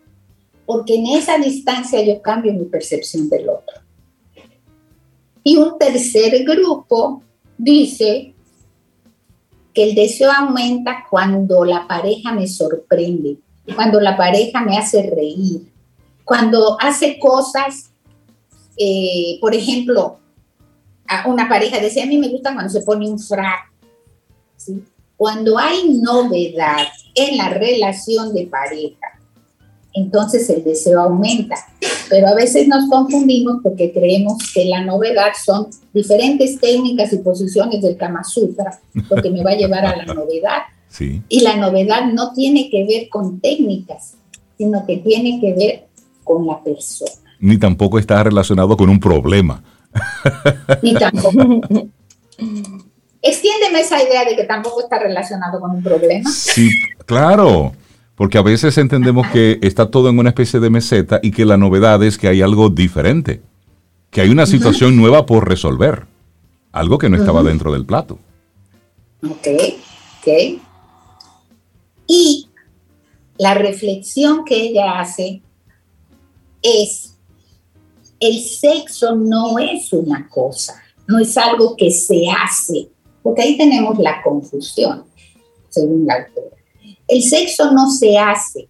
[0.67, 3.81] porque en esa distancia yo cambio mi percepción del otro.
[5.43, 7.23] Y un tercer grupo
[7.57, 8.35] dice
[9.73, 13.37] que el deseo aumenta cuando la pareja me sorprende,
[13.75, 15.71] cuando la pareja me hace reír,
[16.25, 17.91] cuando hace cosas,
[18.77, 20.19] eh, por ejemplo,
[21.07, 23.71] a una pareja decía, a mí me gusta cuando se pone un frac.
[25.17, 29.16] Cuando hay novedad en la relación de pareja,
[29.97, 31.57] entonces el deseo aumenta.
[32.09, 37.83] Pero a veces nos confundimos porque creemos que la novedad son diferentes técnicas y posiciones
[37.83, 40.63] del Kama Sutra, lo que me va a llevar a la novedad.
[40.89, 41.23] Sí.
[41.29, 44.15] Y la novedad no tiene que ver con técnicas,
[44.57, 45.87] sino que tiene que ver
[46.23, 47.11] con la persona.
[47.41, 49.63] Ni tampoco está relacionado con un problema.
[50.83, 51.63] Ni tampoco.
[53.23, 56.31] Extiéndeme esa idea de que tampoco está relacionado con un problema.
[56.31, 56.71] Sí,
[57.05, 57.73] claro.
[58.17, 61.59] Porque a veces entendemos que está todo en una especie de meseta y que la
[61.59, 63.43] novedad es que hay algo diferente,
[64.11, 66.07] que hay una situación nueva por resolver,
[66.73, 68.19] algo que no estaba dentro del plato.
[69.23, 69.49] Ok,
[70.19, 70.61] ok.
[72.07, 72.49] Y
[73.37, 75.43] la reflexión que ella hace
[76.63, 77.15] es,
[78.19, 82.89] el sexo no es una cosa, no es algo que se hace,
[83.23, 85.05] porque ahí tenemos la confusión,
[85.69, 86.56] según la autora.
[87.09, 88.69] El sexo no se hace.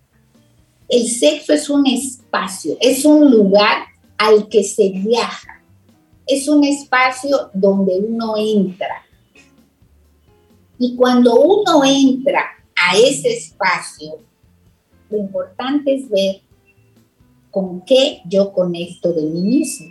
[0.88, 3.86] El sexo es un espacio, es un lugar
[4.18, 5.62] al que se viaja.
[6.26, 9.04] Es un espacio donde uno entra.
[10.78, 12.44] Y cuando uno entra
[12.76, 14.18] a ese espacio,
[15.08, 16.42] lo importante es ver
[17.50, 19.86] con qué yo conecto de mí mismo.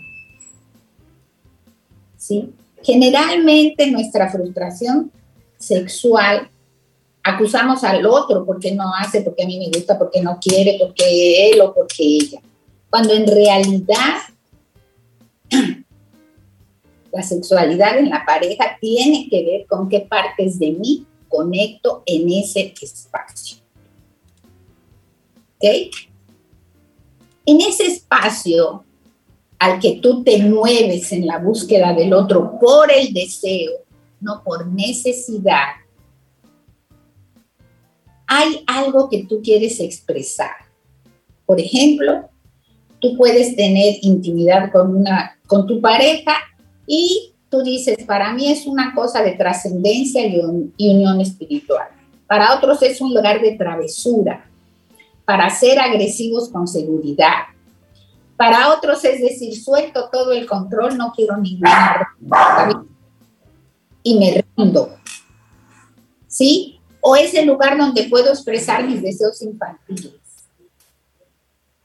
[2.18, 2.54] ¿Sí?
[2.84, 5.12] Generalmente nuestra frustración
[5.58, 6.50] sexual
[7.26, 11.50] acusamos al otro porque no hace, porque a mí me gusta, porque no quiere, porque
[11.50, 12.40] él o porque ella.
[12.88, 14.22] Cuando en realidad
[17.12, 22.30] la sexualidad en la pareja tiene que ver con qué partes de mí conecto en
[22.32, 23.58] ese espacio.
[25.56, 25.64] ¿Ok?
[27.48, 28.84] En ese espacio
[29.58, 33.72] al que tú te mueves en la búsqueda del otro por el deseo,
[34.22, 35.85] no por necesidad,
[38.28, 40.56] hay algo que tú quieres expresar.
[41.46, 42.30] Por ejemplo,
[43.00, 46.36] tú puedes tener intimidad con, una, con tu pareja
[46.88, 50.42] y tú dices, para mí es una cosa de trascendencia y,
[50.78, 51.88] y unión espiritual.
[52.28, 54.50] Para otros es un lugar de travesura,
[55.26, 57.46] para ser agresivos con seguridad.
[58.38, 62.08] Para otros es decir, suelto todo el control, no quiero ninguna
[64.04, 64.96] y me rindo.
[66.28, 66.80] ¿Sí?
[67.08, 70.16] O es el lugar donde puedo expresar mis deseos infantiles.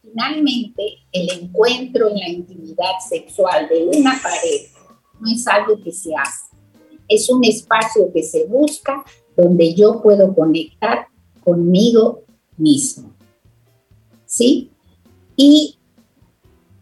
[0.01, 4.79] Finalmente, el encuentro en la intimidad sexual de una pareja
[5.21, 6.57] no es algo que se hace,
[7.07, 9.05] es un espacio que se busca
[9.37, 11.09] donde yo puedo conectar
[11.45, 12.23] conmigo
[12.57, 13.13] mismo.
[14.25, 14.71] ¿Sí?
[15.37, 15.77] Y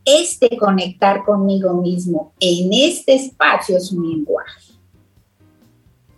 [0.05, 4.75] este conectar conmigo mismo en este espacio es un lenguaje.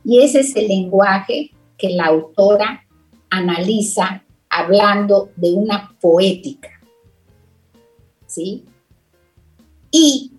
[0.05, 2.87] Y ese es el lenguaje que la autora
[3.31, 6.69] analiza hablando de una poética.
[8.27, 8.65] ¿Sí?
[9.91, 10.33] Y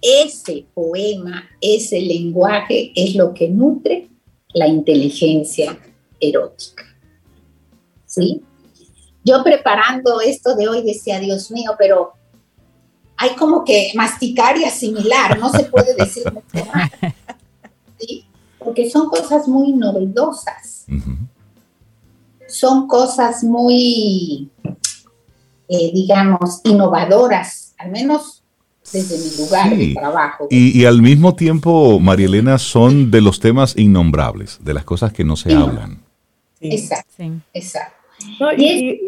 [0.00, 4.08] ese poema, ese lenguaje es lo que nutre
[4.54, 5.78] la inteligencia
[6.18, 6.84] erótica.
[8.06, 8.42] ¿Sí?
[9.24, 12.12] Yo preparando esto de hoy decía, Dios mío, pero
[13.16, 16.90] hay como que masticar y asimilar, no se puede decir mucho más.
[18.70, 20.86] Porque son cosas muy novedosas.
[22.46, 24.48] Son cosas muy,
[25.68, 28.44] eh, digamos, innovadoras, al menos
[28.92, 30.46] desde mi lugar de trabajo.
[30.50, 35.24] Y, al mismo tiempo, María Elena, son de los temas innombrables, de las cosas que
[35.24, 35.98] no se hablan.
[36.60, 38.52] Exacto, exacto.
[38.56, 39.00] y,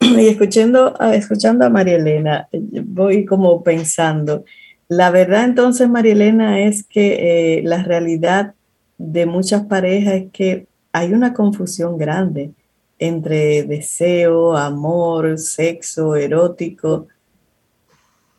[0.00, 4.44] escuchando, escuchando a María Elena, voy como pensando,
[4.86, 8.54] la verdad entonces, María Elena, es que eh, la realidad
[8.98, 12.52] de muchas parejas es que hay una confusión grande
[12.98, 17.08] entre deseo, amor, sexo, erótico.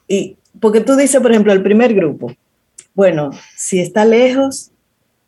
[0.07, 2.33] Y porque tú dices, por ejemplo, el primer grupo,
[2.93, 4.71] bueno, si está lejos,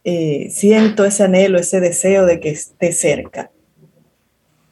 [0.03, 3.51] eh, siento ese anhelo, ese deseo de que esté cerca.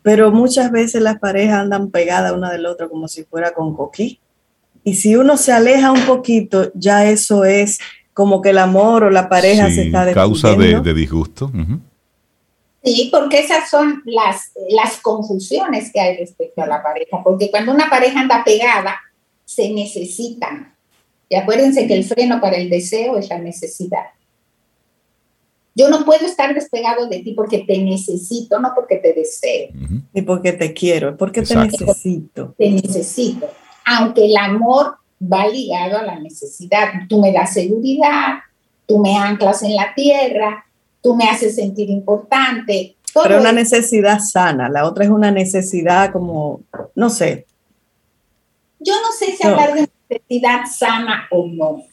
[0.01, 4.21] Pero muchas veces las parejas andan pegadas una del otro como si fuera con coquí.
[4.83, 7.79] Y si uno se aleja un poquito, ya eso es
[8.15, 11.51] como que el amor o la pareja se está causa de, de disgusto.
[12.81, 17.73] Sí, porque esas son las, las confusiones que hay respecto a la pareja, porque cuando
[17.73, 18.95] una pareja anda pegada,
[19.43, 20.73] se necesitan.
[21.27, 24.05] Y acuérdense que el freno para el deseo es la necesidad.
[25.75, 29.71] Yo no puedo estar despegado de ti porque te necesito, no porque te deseo.
[30.13, 32.55] Ni porque te quiero, porque te necesito.
[32.57, 33.49] Te necesito.
[33.83, 34.95] Aunque el amor
[35.31, 36.89] va ligado a la necesidad.
[37.09, 38.39] Tú me das seguridad,
[38.85, 40.65] tú me anclas en la tierra,
[41.01, 46.61] tú me haces sentir importante, Pero una necesidad sana, la otra es una necesidad como,
[46.95, 47.45] no sé.
[48.79, 51.83] Yo no sé si hablar de necesidad sana o no.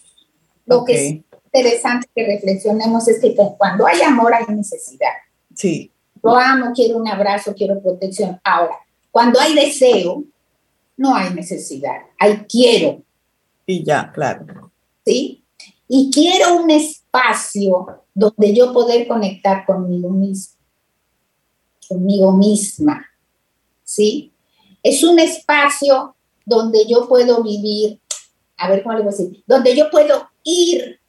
[0.67, 1.23] Lo que es
[1.53, 5.13] interesante que reflexionemos es que cuando hay amor hay necesidad.
[5.55, 5.91] Sí.
[6.23, 8.41] Lo amo, quiero un abrazo, quiero protección.
[8.45, 8.77] Ahora,
[9.11, 10.25] cuando hay deseo,
[10.97, 13.03] no hay necesidad, hay quiero.
[13.73, 14.71] Y ya, claro.
[15.05, 15.43] ¿Sí?
[15.89, 20.57] Y quiero un espacio donde yo poder conectar conmigo mismo,
[21.89, 23.07] conmigo misma.
[23.83, 24.31] ¿Sí?
[24.83, 26.15] Es un espacio
[26.45, 27.99] donde yo puedo vivir,
[28.59, 31.01] a ver cómo le voy a decir, donde yo puedo ir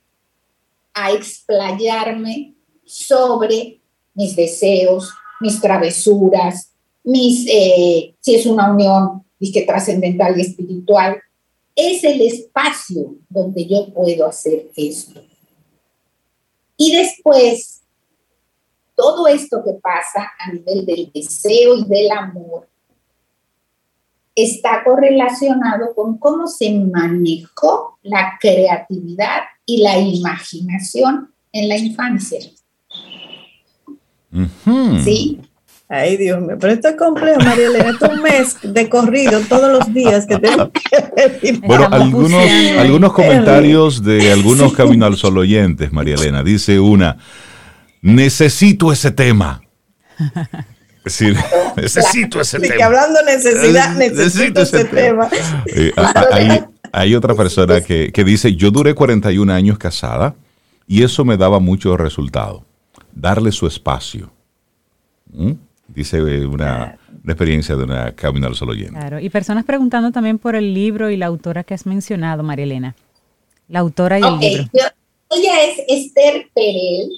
[0.93, 2.53] a explayarme
[2.85, 3.81] sobre
[4.13, 5.11] mis deseos,
[5.41, 6.71] mis travesuras,
[7.03, 11.21] mis, eh, si es una unión que trascendental y espiritual,
[11.75, 15.21] es el espacio donde yo puedo hacer esto.
[16.77, 17.81] Y después,
[18.95, 22.67] todo esto que pasa a nivel del deseo y del amor
[24.35, 32.39] está correlacionado con cómo se manejó la creatividad y la imaginación en la infancia.
[35.03, 35.39] ¿Sí?
[35.89, 37.89] Ay, Dios mío, pero esto es complejo, María Elena.
[37.89, 42.43] Esto es un mes de corrido todos los días que tengo que Bueno, algunos,
[42.79, 46.41] algunos comentarios de algunos Camino al Sol oyentes, María Elena.
[46.41, 47.17] Dice una,
[48.01, 49.61] necesito ese tema.
[50.19, 51.37] Es decir,
[51.75, 52.75] necesito ese tema.
[52.75, 55.29] Que hablando necesidad, necesito, ese, tema.
[55.65, 55.91] Eh,
[56.31, 60.33] hay, hay, otra persona que, que dice, yo duré 41 años casada
[60.87, 62.65] y eso me daba mucho resultado.
[63.11, 64.31] Darle su espacio.
[65.31, 65.51] ¿Mm?
[65.93, 68.99] Dice eh, una, experiencia de una Camino al Sol oyente.
[68.99, 72.65] Claro, y personas preguntando también por el libro y la autora que has mencionado, María
[72.65, 72.95] Elena.
[73.69, 74.69] La autora y el libro.
[75.29, 77.09] ella es Esther Perel,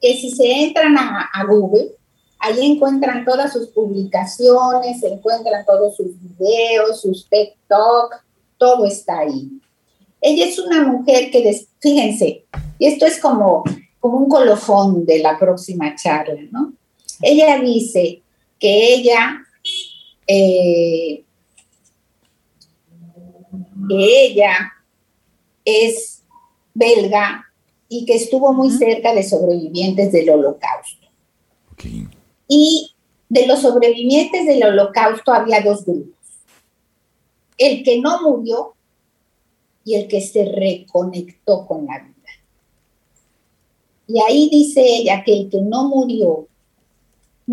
[0.00, 1.90] que si se entran a, Google,
[2.38, 8.16] ahí encuentran todas sus publicaciones, se encuentran todos sus videos, sus TikTok,
[8.58, 9.48] todo está ahí.
[10.20, 12.44] Ella es una mujer que, fíjense,
[12.78, 13.64] y esto es como,
[14.00, 16.72] como un colofón de la próxima charla, ¿no?
[17.20, 18.21] Ella dice
[18.62, 19.44] que ella,
[20.24, 21.24] eh,
[23.88, 24.72] que ella
[25.64, 26.22] es
[26.72, 27.44] belga
[27.88, 31.08] y que estuvo muy cerca de sobrevivientes del holocausto.
[32.46, 32.92] Y
[33.28, 36.14] de los sobrevivientes del holocausto había dos grupos.
[37.58, 38.74] El que no murió
[39.84, 42.12] y el que se reconectó con la vida.
[44.06, 46.46] Y ahí dice ella que el que no murió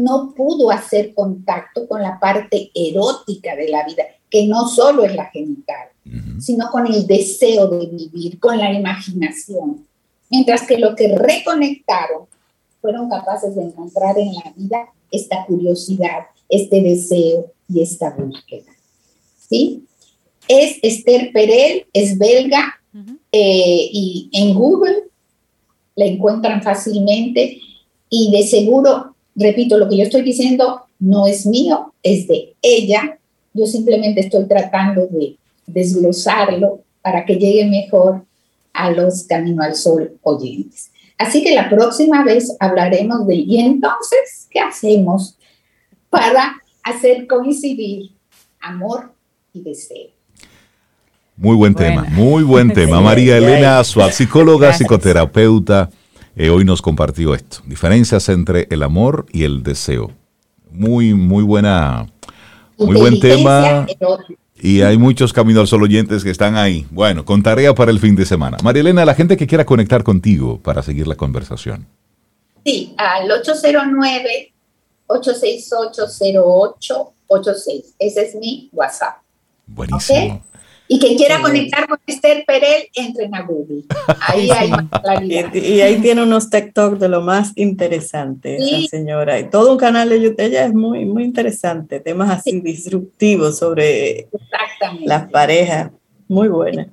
[0.04, 5.16] no pudo hacer contacto con la parte erótica de la vida, que no solo es
[5.16, 5.90] la genital,
[6.40, 9.86] sino con el deseo de vivir, con la imaginación.
[10.30, 12.24] Mientras que lo que reconectaron
[12.82, 18.72] fueron capaces de encontrar en la vida esta curiosidad, este deseo y esta búsqueda.
[19.50, 19.86] ¿Sí?
[20.48, 22.80] Es Esther Perel, es belga,
[23.32, 25.04] eh, y en Google
[25.96, 27.60] la encuentran fácilmente
[28.10, 29.09] y de seguro
[29.40, 33.18] repito, lo que yo estoy diciendo no es mío, es de ella.
[33.54, 38.26] Yo simplemente estoy tratando de desglosarlo para que llegue mejor
[38.74, 40.92] a los Camino al Sol oyentes.
[41.18, 45.38] Así que la próxima vez hablaremos de, ¿y entonces qué hacemos
[46.10, 48.12] para hacer coincidir
[48.62, 49.12] amor
[49.54, 50.10] y deseo?
[51.36, 53.02] Muy buen tema, muy buen tema.
[53.02, 55.90] María Elena Suárez, psicóloga, psicoterapeuta
[56.40, 57.58] eh, hoy nos compartió esto.
[57.66, 60.14] Diferencias entre el amor y el deseo.
[60.72, 62.08] Muy, muy buena,
[62.78, 63.86] muy buen tema.
[64.56, 66.88] Y hay muchos Camino al Sol oyentes que están ahí.
[66.92, 68.58] Bueno, con tarea para el fin de semana.
[68.64, 71.86] María Elena, la gente que quiera conectar contigo para seguir la conversación.
[72.66, 73.30] Sí, al
[75.10, 77.96] 809-868-0886.
[78.00, 79.18] Ese es mi WhatsApp.
[79.68, 80.42] Buenísimo.
[80.92, 83.84] Y quien quiera conectar con Esther Perel, entren a Google.
[84.22, 85.54] Ahí hay más claridad.
[85.54, 88.58] Y, ahí tiene unos TikTok de lo más interesante,
[88.90, 89.40] señora.
[89.40, 90.40] Y todo un canal de YouTube.
[90.40, 92.00] Ella es muy, muy interesante.
[92.00, 94.30] Temas así disruptivos sobre
[95.02, 95.92] las parejas.
[96.28, 96.90] Muy buena.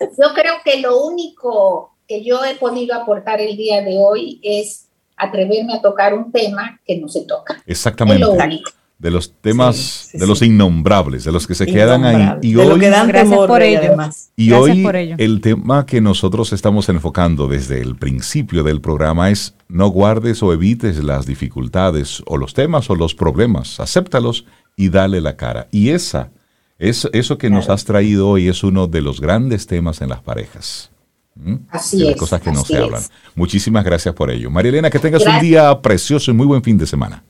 [0.00, 4.88] Yo creo que lo único que yo he podido aportar el día de hoy es
[5.16, 7.62] atreverme a tocar un tema que no se toca.
[7.64, 8.24] Exactamente.
[8.24, 12.38] Es lo único de los temas, de los innombrables, de los que se quedan ahí.
[12.42, 13.94] Y hoy, Gracias por ello.
[14.36, 14.86] Y hoy
[15.18, 20.52] el tema que nosotros estamos enfocando desde el principio del programa es no guardes o
[20.52, 25.68] evites las dificultades o los temas o los problemas, acéptalos y dale la cara.
[25.70, 26.30] Y esa,
[26.78, 30.20] es, eso que nos has traído hoy es uno de los grandes temas en las
[30.20, 30.90] parejas.
[31.34, 31.56] ¿Mm?
[31.68, 33.02] Así de las cosas que no se hablan.
[33.34, 34.50] Muchísimas gracias por ello.
[34.50, 37.22] María Elena, que tengas un día precioso y muy buen fin de semana.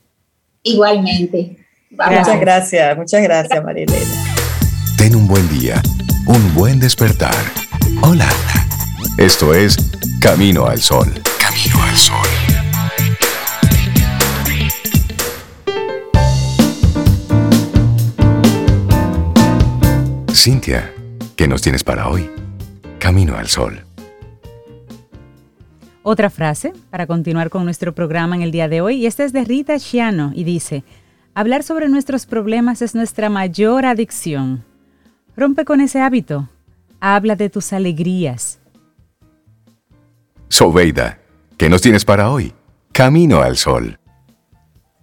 [0.63, 1.57] Igualmente.
[1.89, 4.05] Muchas gracias, muchas gracias, Marilena.
[4.97, 5.81] Ten un buen día,
[6.25, 7.35] un buen despertar.
[8.01, 8.29] Hola.
[9.17, 9.77] Esto es
[10.21, 11.11] Camino al Sol.
[11.39, 12.27] Camino al Sol.
[20.35, 20.93] Cintia,
[21.35, 22.29] ¿qué nos tienes para hoy?
[22.99, 23.86] Camino al Sol.
[26.09, 29.33] Otra frase para continuar con nuestro programa en el día de hoy, y esta es
[29.33, 30.85] de Rita Chiano y dice,
[31.33, 34.63] hablar sobre nuestros problemas es nuestra mayor adicción.
[35.35, 36.47] Rompe con ese hábito.
[37.01, 38.57] Habla de tus alegrías.
[40.47, 41.19] Sobeida,
[41.57, 42.53] ¿qué nos tienes para hoy?
[42.93, 43.99] Camino al sol.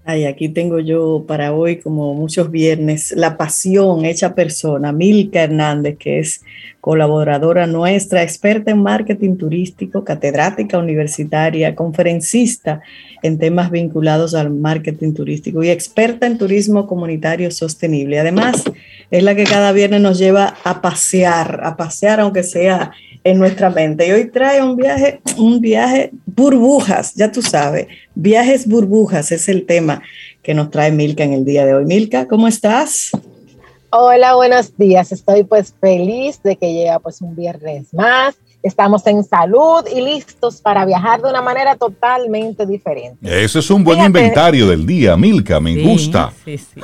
[0.07, 5.97] Ay, aquí tengo yo para hoy, como muchos viernes, la pasión hecha persona, Milka Hernández,
[5.97, 6.43] que es
[6.83, 12.83] colaboradora nuestra, experta en marketing turístico, catedrática universitaria, conferencista
[13.23, 18.21] en temas vinculados al marketing turístico y experta en turismo comunitario sostenible.
[18.21, 18.63] Además,
[19.15, 22.91] es la que cada viernes nos lleva a pasear, a pasear aunque sea
[23.23, 24.09] en nuestra mente.
[24.09, 27.87] Y hoy trae un viaje, un viaje burbujas, ya tú sabes,
[28.17, 30.03] viajes burbujas es el tema
[30.43, 31.85] que nos trae Milka en el día de hoy.
[31.85, 33.13] Milka, ¿cómo estás?
[33.91, 35.13] Hola, buenos días.
[35.13, 38.35] Estoy pues feliz de que llega pues un viernes más
[38.65, 43.45] estamos en salud y listos para viajar de una manera totalmente diferente.
[43.45, 46.33] Ese es un buen inventario del día, Milka, me gusta.
[46.47, 46.81] Sí, sí.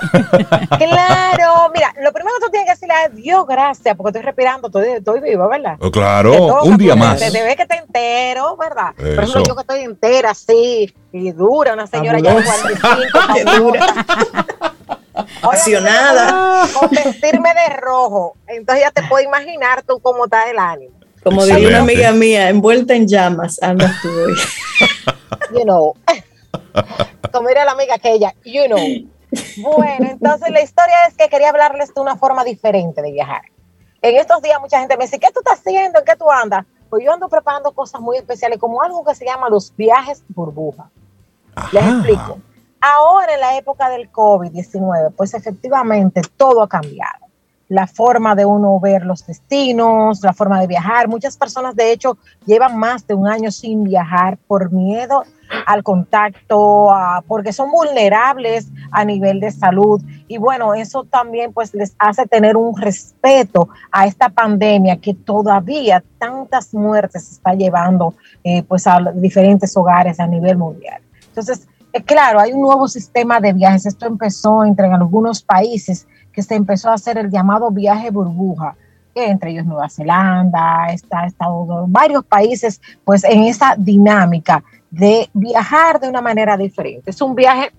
[0.78, 4.66] claro, mira, lo primero que tú tienes que decirle es Dios gracias, porque estoy respirando,
[4.68, 5.78] estoy, estoy viva, ¿verdad?
[5.80, 7.18] Oh, claro, un día más.
[7.18, 8.94] Te, ve que te entero, ¿verdad?
[8.94, 13.56] Por ejemplo, yo que estoy entera, sí, y dura, una señora ya de 45.
[13.58, 13.86] dura.
[15.42, 16.68] Apasionada.
[16.78, 18.36] Con vestirme de rojo.
[18.46, 20.99] Entonces ya te puedo imaginar tú cómo está el ánimo.
[21.22, 24.34] Como diría una amiga mía, envuelta en llamas, andas tú hoy.
[25.52, 25.94] You know.
[27.32, 28.78] Como diría la amiga aquella, you know.
[29.58, 33.42] Bueno, entonces la historia es que quería hablarles de una forma diferente de viajar.
[34.02, 35.98] En estos días mucha gente me dice, ¿qué tú estás haciendo?
[35.98, 36.64] ¿En qué tú andas?
[36.88, 40.90] Pues yo ando preparando cosas muy especiales, como algo que se llama los viajes burbuja.
[41.72, 42.38] Les explico.
[42.80, 47.29] Ahora en la época del COVID-19, pues efectivamente todo ha cambiado
[47.70, 51.06] la forma de uno ver los destinos, la forma de viajar.
[51.06, 55.22] Muchas personas, de hecho, llevan más de un año sin viajar por miedo
[55.66, 56.88] al contacto,
[57.28, 60.02] porque son vulnerables a nivel de salud.
[60.26, 66.02] Y bueno, eso también pues les hace tener un respeto a esta pandemia que todavía
[66.18, 71.00] tantas muertes está llevando eh, pues a diferentes hogares a nivel mundial.
[71.28, 73.86] Entonces, eh, claro, hay un nuevo sistema de viajes.
[73.86, 78.76] Esto empezó entre algunos países que se empezó a hacer el llamado viaje burbuja,
[79.14, 86.08] entre ellos Nueva Zelanda, está Estados varios países, pues en esa dinámica de viajar de
[86.08, 87.10] una manera diferente.
[87.10, 87.72] Es un viaje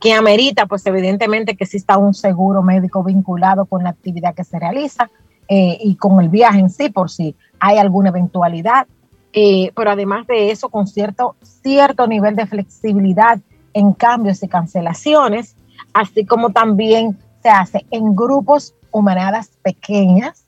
[0.00, 4.58] que amerita, pues evidentemente que exista un seguro médico vinculado con la actividad que se
[4.58, 5.10] realiza
[5.48, 8.86] eh, y con el viaje en sí, por si hay alguna eventualidad.
[9.32, 13.38] Eh, pero además de eso, con cierto, cierto nivel de flexibilidad
[13.74, 15.54] en cambios y cancelaciones,
[15.94, 20.46] así como también se hace en grupos o manadas pequeñas,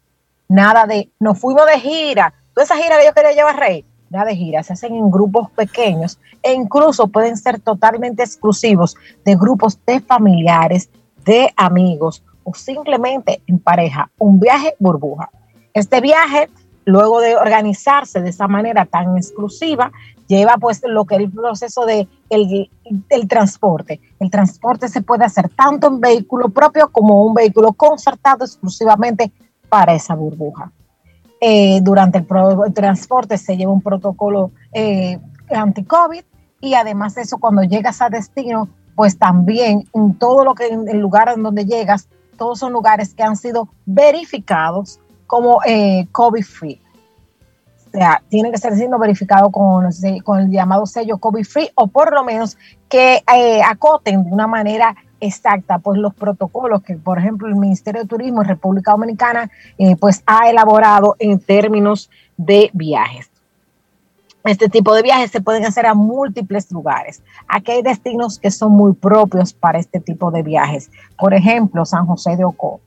[0.49, 4.27] nada de, nos fuimos de gira, toda esa gira que yo quería llevar rey, nada
[4.27, 9.79] de gira, se hacen en grupos pequeños e incluso pueden ser totalmente exclusivos de grupos
[9.87, 10.91] de familiares,
[11.25, 15.31] de amigos o simplemente en pareja, un viaje burbuja.
[15.73, 16.51] Este viaje,
[16.85, 19.93] luego de organizarse de esa manera tan exclusiva,
[20.27, 24.01] lleva pues lo que es el proceso de el, transporte.
[24.19, 29.33] El transporte se puede hacer tanto en vehículo propio como un vehículo concertado exclusivamente
[29.69, 30.73] para esa burbuja.
[31.41, 35.19] Eh, durante el, transporte se lleva un protocolo eh,
[35.51, 36.23] anti-COVID
[36.61, 40.89] y además de eso cuando llegas a destino, pues también en todo lo que en
[40.89, 42.09] el lugar en donde llegas,
[42.39, 45.01] todos son lugares que han sido verificados
[45.33, 46.79] como eh, COVID-free.
[47.87, 52.13] O sea, tiene que estar siendo verificado con, el llamado sello COVID Free o por
[52.13, 52.59] lo menos
[52.91, 58.03] que eh, acoten de una manera exacta pues los protocolos que por ejemplo el Ministerio
[58.03, 63.31] de Turismo en República Dominicana eh, pues ha elaborado en términos de viajes.
[64.45, 67.23] Este tipo de viajes se pueden hacer a múltiples lugares.
[67.49, 70.91] Aquí hay destinos que son muy propios para este tipo de viajes.
[71.17, 72.81] Por ejemplo, San José de Ocoa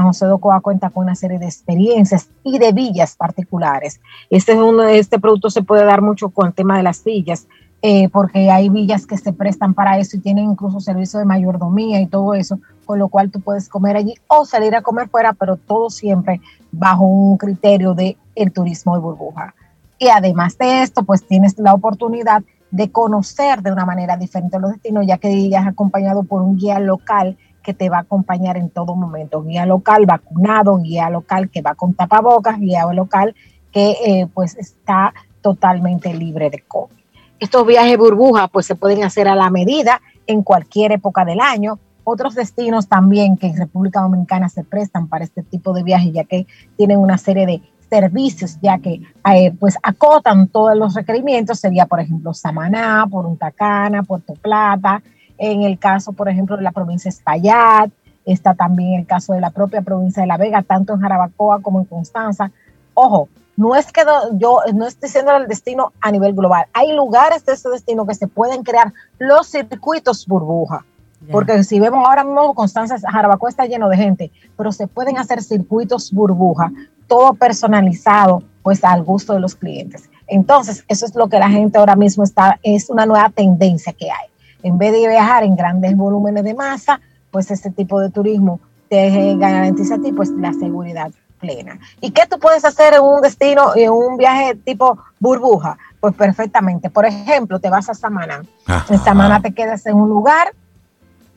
[0.00, 4.00] San José de Ocoa cuenta con una serie de experiencias y de villas particulares.
[4.30, 7.46] Este, uno, este producto se puede dar mucho con el tema de las villas,
[7.82, 12.00] eh, porque hay villas que se prestan para eso y tienen incluso servicio de mayordomía
[12.00, 15.34] y todo eso, con lo cual tú puedes comer allí o salir a comer fuera,
[15.34, 16.40] pero todo siempre
[16.72, 19.54] bajo un criterio de el turismo de burbuja.
[19.98, 24.72] Y además de esto, pues tienes la oportunidad de conocer de una manera diferente los
[24.72, 28.70] destinos, ya que irías acompañado por un guía local que te va a acompañar en
[28.70, 29.42] todo momento.
[29.42, 33.34] Guía local vacunado, guía local que va con tapabocas, guía local
[33.72, 36.96] que eh, pues está totalmente libre de COVID.
[37.38, 41.78] Estos viajes burbujas pues se pueden hacer a la medida en cualquier época del año.
[42.04, 46.24] Otros destinos también que en República Dominicana se prestan para este tipo de viajes, ya
[46.24, 46.46] que
[46.76, 49.00] tienen una serie de servicios, ya que
[49.32, 55.02] eh, pues acotan todos los requerimientos, sería por ejemplo Samaná, Punta Cana, Puerto Plata,
[55.40, 57.90] en el caso por ejemplo de la provincia de Espaillat,
[58.24, 61.80] está también el caso de la propia provincia de La Vega, tanto en Jarabacoa como
[61.80, 62.52] en Constanza.
[62.94, 64.02] Ojo, no es que
[64.34, 66.66] yo no estoy diciendo el destino a nivel global.
[66.72, 70.84] Hay lugares de ese destino que se pueden crear los circuitos burbuja.
[71.30, 75.42] Porque si vemos ahora mismo Constanza, Jarabacoa está lleno de gente, pero se pueden hacer
[75.42, 76.72] circuitos burbuja,
[77.06, 80.08] todo personalizado, pues al gusto de los clientes.
[80.26, 84.10] Entonces, eso es lo que la gente ahora mismo está, es una nueva tendencia que
[84.10, 84.29] hay.
[84.62, 87.00] En vez de viajar en grandes volúmenes de masa,
[87.30, 91.78] pues este tipo de turismo te garantiza a ti pues la seguridad plena.
[92.00, 95.78] ¿Y qué tú puedes hacer en un destino, en un viaje tipo burbuja?
[96.00, 96.90] Pues perfectamente.
[96.90, 98.42] Por ejemplo, te vas a Samaná.
[98.88, 100.52] En Samaná te quedas en un lugar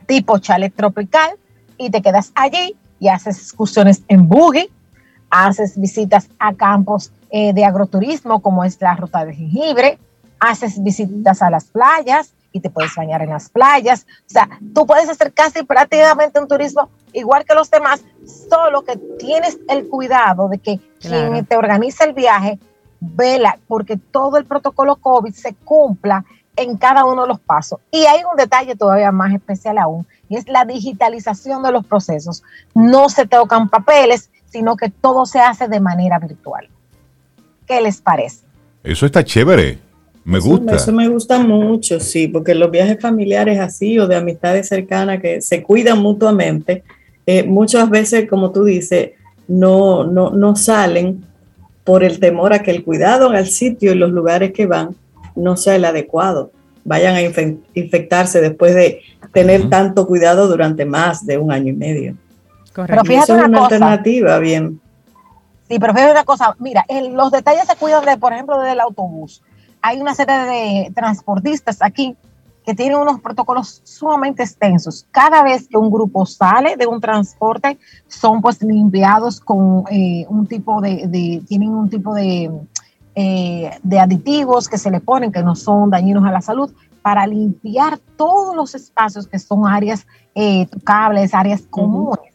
[0.05, 1.31] tipo chalet tropical
[1.77, 4.69] y te quedas allí y haces excursiones en buggy,
[5.29, 9.97] haces visitas a campos eh, de agroturismo como es la ruta de jengibre,
[10.39, 14.05] haces visitas a las playas y te puedes bañar en las playas.
[14.25, 18.01] O sea, tú puedes hacer casi prácticamente un turismo igual que los demás,
[18.49, 22.59] solo que tienes el cuidado de que quien te organiza el viaje
[23.01, 26.23] vela porque todo el protocolo COVID se cumpla
[26.55, 27.79] en cada uno de los pasos.
[27.91, 32.43] Y hay un detalle todavía más especial aún, y es la digitalización de los procesos.
[32.73, 36.69] No se tocan papeles, sino que todo se hace de manera virtual.
[37.65, 38.45] ¿Qué les parece?
[38.83, 39.79] Eso está chévere.
[40.25, 40.75] Me gusta.
[40.75, 45.41] Eso, me gusta mucho, sí, porque los viajes familiares así o de amistades cercanas que
[45.41, 46.83] se cuidan mutuamente,
[47.25, 49.11] eh, muchas veces, como tú dices,
[49.47, 51.25] no, no, no salen
[51.83, 54.95] por el temor a que el cuidado al sitio y los lugares que van
[55.35, 56.51] no sea el adecuado.
[56.85, 59.01] Vayan a infectarse después de
[59.31, 62.15] tener tanto cuidado durante más de un año y medio.
[62.73, 63.03] Correcto.
[63.03, 64.81] Pero fíjate una, alternativa, bien.
[65.69, 69.41] Sí, pero fíjate una cosa, mira, los detalles se cuidan de, por ejemplo, del autobús.
[69.85, 72.15] Hay una serie de transportistas aquí
[72.65, 75.05] que tienen unos protocolos sumamente extensos.
[75.11, 77.77] Cada vez que un grupo sale de un transporte,
[78.07, 82.49] son pues limpiados con eh, un tipo de, tienen un tipo de,
[83.13, 86.71] eh, de aditivos que se le ponen que no son dañinos a la salud
[87.01, 92.33] para limpiar todos los espacios que son áreas eh, cables, áreas comunes.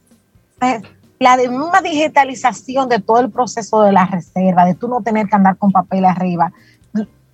[1.19, 5.37] la una digitalización de todo el proceso de la reserva, de tú no tener que
[5.37, 6.53] andar con papel arriba,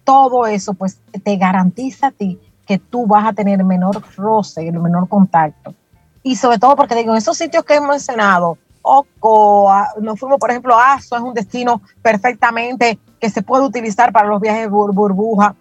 [0.04, 4.78] todo eso pues te garantiza a ti que tú vas a tener menor roce, el
[4.80, 5.74] menor contacto.
[6.22, 10.50] Y sobre todo porque digo, en esos sitios que hemos mencionado, Oco, nos fuimos, por
[10.50, 15.54] ejemplo, a Aso, es un destino perfectamente que se puede utilizar para los viajes burbuja.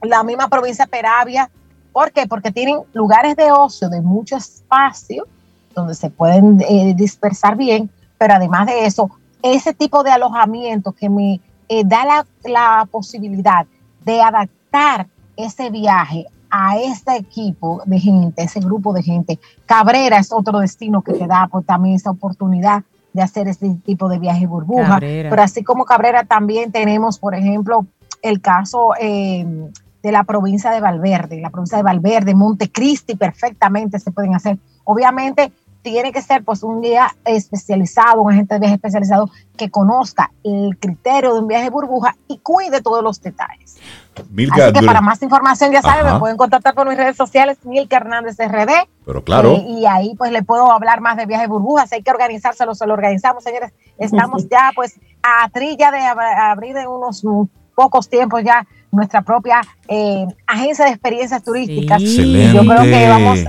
[0.00, 1.50] La misma provincia Peravia,
[1.92, 2.26] ¿por qué?
[2.26, 5.26] Porque tienen lugares de ocio de mucho espacio
[5.74, 9.10] donde se pueden eh, dispersar bien, pero además de eso,
[9.42, 13.66] ese tipo de alojamiento que me eh, da la, la posibilidad
[14.04, 15.06] de adaptar
[15.36, 19.40] ese viaje a este equipo de gente, ese grupo de gente.
[19.66, 24.08] Cabrera es otro destino que te da pues, también esa oportunidad de hacer este tipo
[24.08, 24.98] de viaje burbuja.
[25.00, 27.86] Pero así como Cabrera también tenemos, por ejemplo,
[28.22, 29.44] el caso eh,
[30.02, 34.58] de la provincia de Valverde, la provincia de Valverde, Montecristi, perfectamente se pueden hacer.
[34.84, 35.52] Obviamente
[35.84, 40.78] tiene que ser pues un guía especializado, un agente de viaje especializado que conozca el
[40.80, 43.76] criterio de un viaje burbuja y cuide todos los detalles.
[44.30, 47.58] Milka, Así que para más información, ya saben, me pueden contactar por mis redes sociales,
[47.64, 48.70] Milka Hernández RD.
[49.04, 49.56] Pero claro.
[49.56, 51.92] Eh, y ahí pues le puedo hablar más de viaje burbujas.
[51.92, 53.72] Hay que organizárselo, se lo organizamos, señores.
[53.98, 57.22] Estamos ya pues a trilla de abrir en unos
[57.74, 62.00] pocos tiempos ya nuestra propia eh, agencia de experiencias turísticas.
[62.00, 62.56] Excelente.
[62.56, 63.44] Yo creo que vamos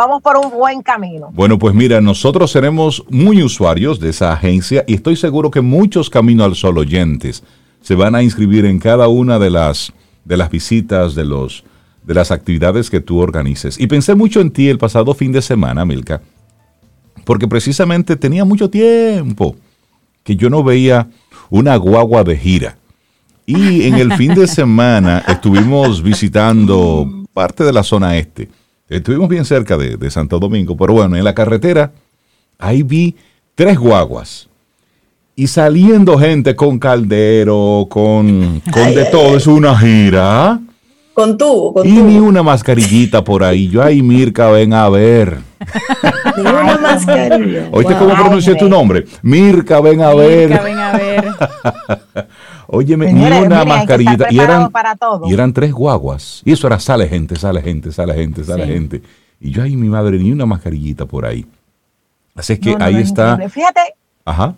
[0.00, 1.28] vamos por un buen camino.
[1.34, 6.08] Bueno, pues mira, nosotros seremos muy usuarios de esa agencia y estoy seguro que muchos
[6.08, 7.42] Camino al Sol oyentes
[7.82, 9.92] se van a inscribir en cada una de las,
[10.24, 11.64] de las visitas, de, los,
[12.02, 13.78] de las actividades que tú organices.
[13.78, 16.22] Y pensé mucho en ti el pasado fin de semana, Milka,
[17.26, 19.54] porque precisamente tenía mucho tiempo
[20.24, 21.08] que yo no veía
[21.50, 22.78] una guagua de gira.
[23.44, 28.48] Y en el fin de semana estuvimos visitando parte de la zona este
[28.90, 31.92] Estuvimos bien cerca de, Santo Domingo, pero bueno, en la carretera,
[32.58, 33.14] ahí vi
[33.54, 34.48] tres guaguas.
[35.36, 40.58] Y saliendo gente con caldero, con, con de todo, es una gira.
[41.14, 42.04] Con tubo, con y tubo.
[42.04, 43.68] ni una mascarillita por ahí.
[43.68, 45.38] Yo, ay, Mirka, ven a ver.
[46.36, 47.68] Ni una mascarilla.
[47.70, 49.04] ¿Oíste cómo pronuncié tu nombre?
[49.22, 50.48] Mirka, ven a ver.
[50.48, 51.24] Mirka, ven a ver.
[52.72, 54.26] Óyeme, Señores, ni una miren, mascarillita.
[54.30, 55.28] Y eran, para todo.
[55.28, 56.40] y eran tres guaguas.
[56.44, 58.72] Y eso era sale gente, sale gente, sale gente, sale Sí.
[58.72, 59.02] gente.
[59.40, 61.44] Y yo, ay, mi madre, ni una mascarillita por ahí.
[62.36, 63.22] Así es que No, no, ahí no, está.
[63.32, 63.48] increíble.
[63.48, 63.80] Fíjate,
[64.24, 64.54] Ajá.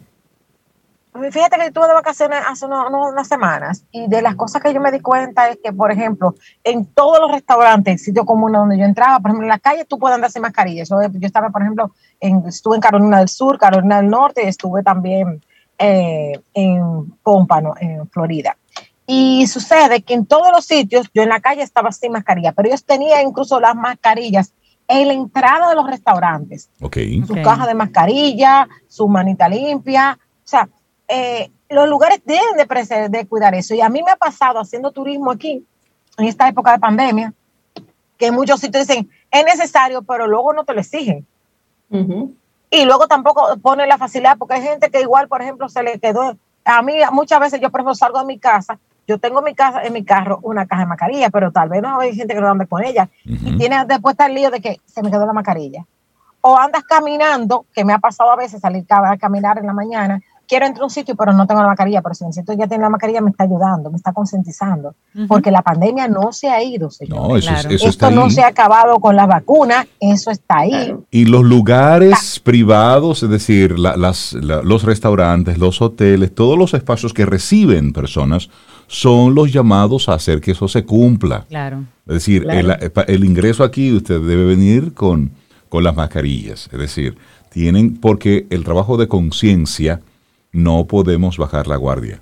[1.31, 4.73] Fíjate que estuve de vacaciones hace uno- uno- unas semanas y de las cosas que
[4.73, 6.35] yo me di cuenta es que, por ejemplo,
[6.65, 9.99] en todos los restaurantes, sitios comunes donde yo entraba, por ejemplo, en la calle tú
[9.99, 10.83] puedes andar sin mascarilla.
[10.85, 14.83] Eso, yo estaba, por ejemplo, en, estuve en Carolina del Sur, Carolina del Norte, estuve
[14.83, 15.43] también
[15.83, 18.57] eh, en Pómpano, en Florida.
[19.07, 22.69] Y sucede que en todos los sitios, yo en la calle estaba sin mascarilla, pero
[22.69, 24.55] ellos tenían incluso las mascarillas
[24.89, 26.97] en la entrada de los restaurantes Ok.
[27.27, 27.43] su Ok.
[27.43, 30.19] caja de mascarilla, su manita limpia.
[30.45, 30.69] O sea,
[31.09, 33.75] eh, los lugares deben de, de cuidar eso.
[33.75, 35.65] Y a mí me ha pasado haciendo turismo aquí,
[36.19, 37.33] en esta época de pandemia,
[38.19, 41.27] que en muchos sitios dicen, es necesario, pero luego no te lo exigen.
[41.91, 42.35] Ujú.
[42.75, 46.01] Y luego tampoco ponen la facilidad, porque hay gente que igual, por ejemplo, se le
[46.01, 46.39] quedó.
[46.65, 49.55] A mí muchas veces yo, por ejemplo, salgo de mi casa, yo tengo en mi
[49.55, 52.41] casa, en mi carro una caja de mascarilla, pero tal vez no hay gente que
[52.41, 53.11] no ande con ella.
[53.27, 53.59] Y Ujú.
[53.59, 55.85] tiene después está el lío de que se me quedó la mascarilla.
[56.41, 60.23] O andas caminando, que me ha pasado a veces salir a caminar en la mañana,
[60.49, 62.67] quiero entrar a un sitio, pero no tengo la mascarilla, pero si me siento ya
[62.67, 64.95] tiene la mascarilla, me está ayudando, me está concientizando.
[65.29, 67.17] Porque la pandemia no se ha ido, señor.
[67.17, 67.75] No, eso, es- Claro.
[67.75, 68.31] eso está Esto no ahí.
[68.31, 70.71] se ha acabado con la vacuna, eso está ahí.
[70.71, 71.05] Claro.
[71.11, 76.75] Y los lugares privados, es decir, la- las- la- los restaurantes, los hoteles, todos los
[76.75, 78.49] espacios que reciben personas,
[78.87, 81.45] son los llamados a hacer que eso se cumpla.
[81.49, 81.85] Claro.
[82.07, 82.77] Es decir, Claro.
[82.81, 85.31] el, el ingreso aquí usted debe venir con,
[85.69, 86.69] con las mascarillas.
[86.73, 87.17] Es decir,
[87.51, 90.01] tienen, porque el trabajo de conciencia
[90.53, 92.21] no podemos bajar la guardia.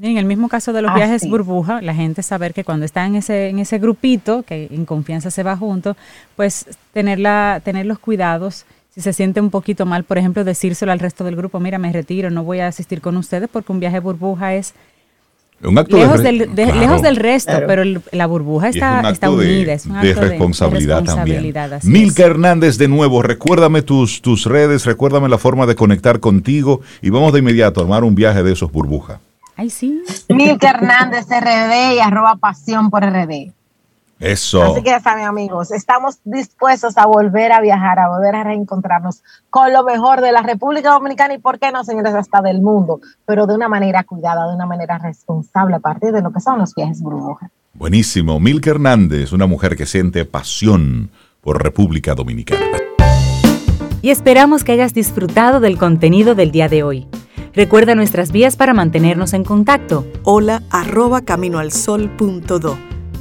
[0.00, 1.30] En el mismo caso de los Así viajes es.
[1.30, 5.30] burbuja, la gente saber que cuando está en ese, en ese grupito, que en confianza
[5.30, 5.96] se va junto,
[6.36, 8.66] pues tener, la, tener los cuidados.
[8.90, 11.92] Si se siente un poquito mal, por ejemplo, decírselo al resto del grupo, mira, me
[11.92, 14.74] retiro, no voy a asistir con ustedes porque un viaje burbuja es
[15.62, 16.80] Un acto lejos, de, del, de- claro.
[16.80, 17.66] lejos del resto, Claro.
[17.66, 21.42] pero el- la burbuja es está, está unida, es un acto de- de responsabilidad, también.
[21.84, 22.28] Milka es.
[22.28, 27.32] Hernández, de nuevo, recuérdame tus, tus redes, recuérdame la forma de conectar contigo y vamos
[27.32, 29.20] de inmediato a armar un viaje de esos burbuja.
[29.56, 30.02] Ay, sí.
[30.28, 33.52] Milka Hernández RD y arroba pasión por RD.
[34.18, 34.62] Eso.
[34.62, 39.22] Así que ya saben, amigos, estamos dispuestos a volver a viajar, a volver a reencontrarnos
[39.50, 43.00] con lo mejor de la República Dominicana y, ¿por qué no, señores, hasta del mundo?
[43.26, 46.58] Pero de una manera cuidada, de una manera responsable a partir de lo que son
[46.58, 47.50] los viajes burbuja.
[47.74, 48.40] Buenísimo.
[48.40, 51.10] Milka Hernández, una mujer que siente pasión
[51.42, 52.64] por República Dominicana.
[54.00, 57.06] y esperamos que hayas disfrutado del contenido del día de hoy.
[57.52, 60.06] Recuerda nuestras vías para mantenernos en contacto.
[60.22, 62.95] Hola arroba caminoalsol.do.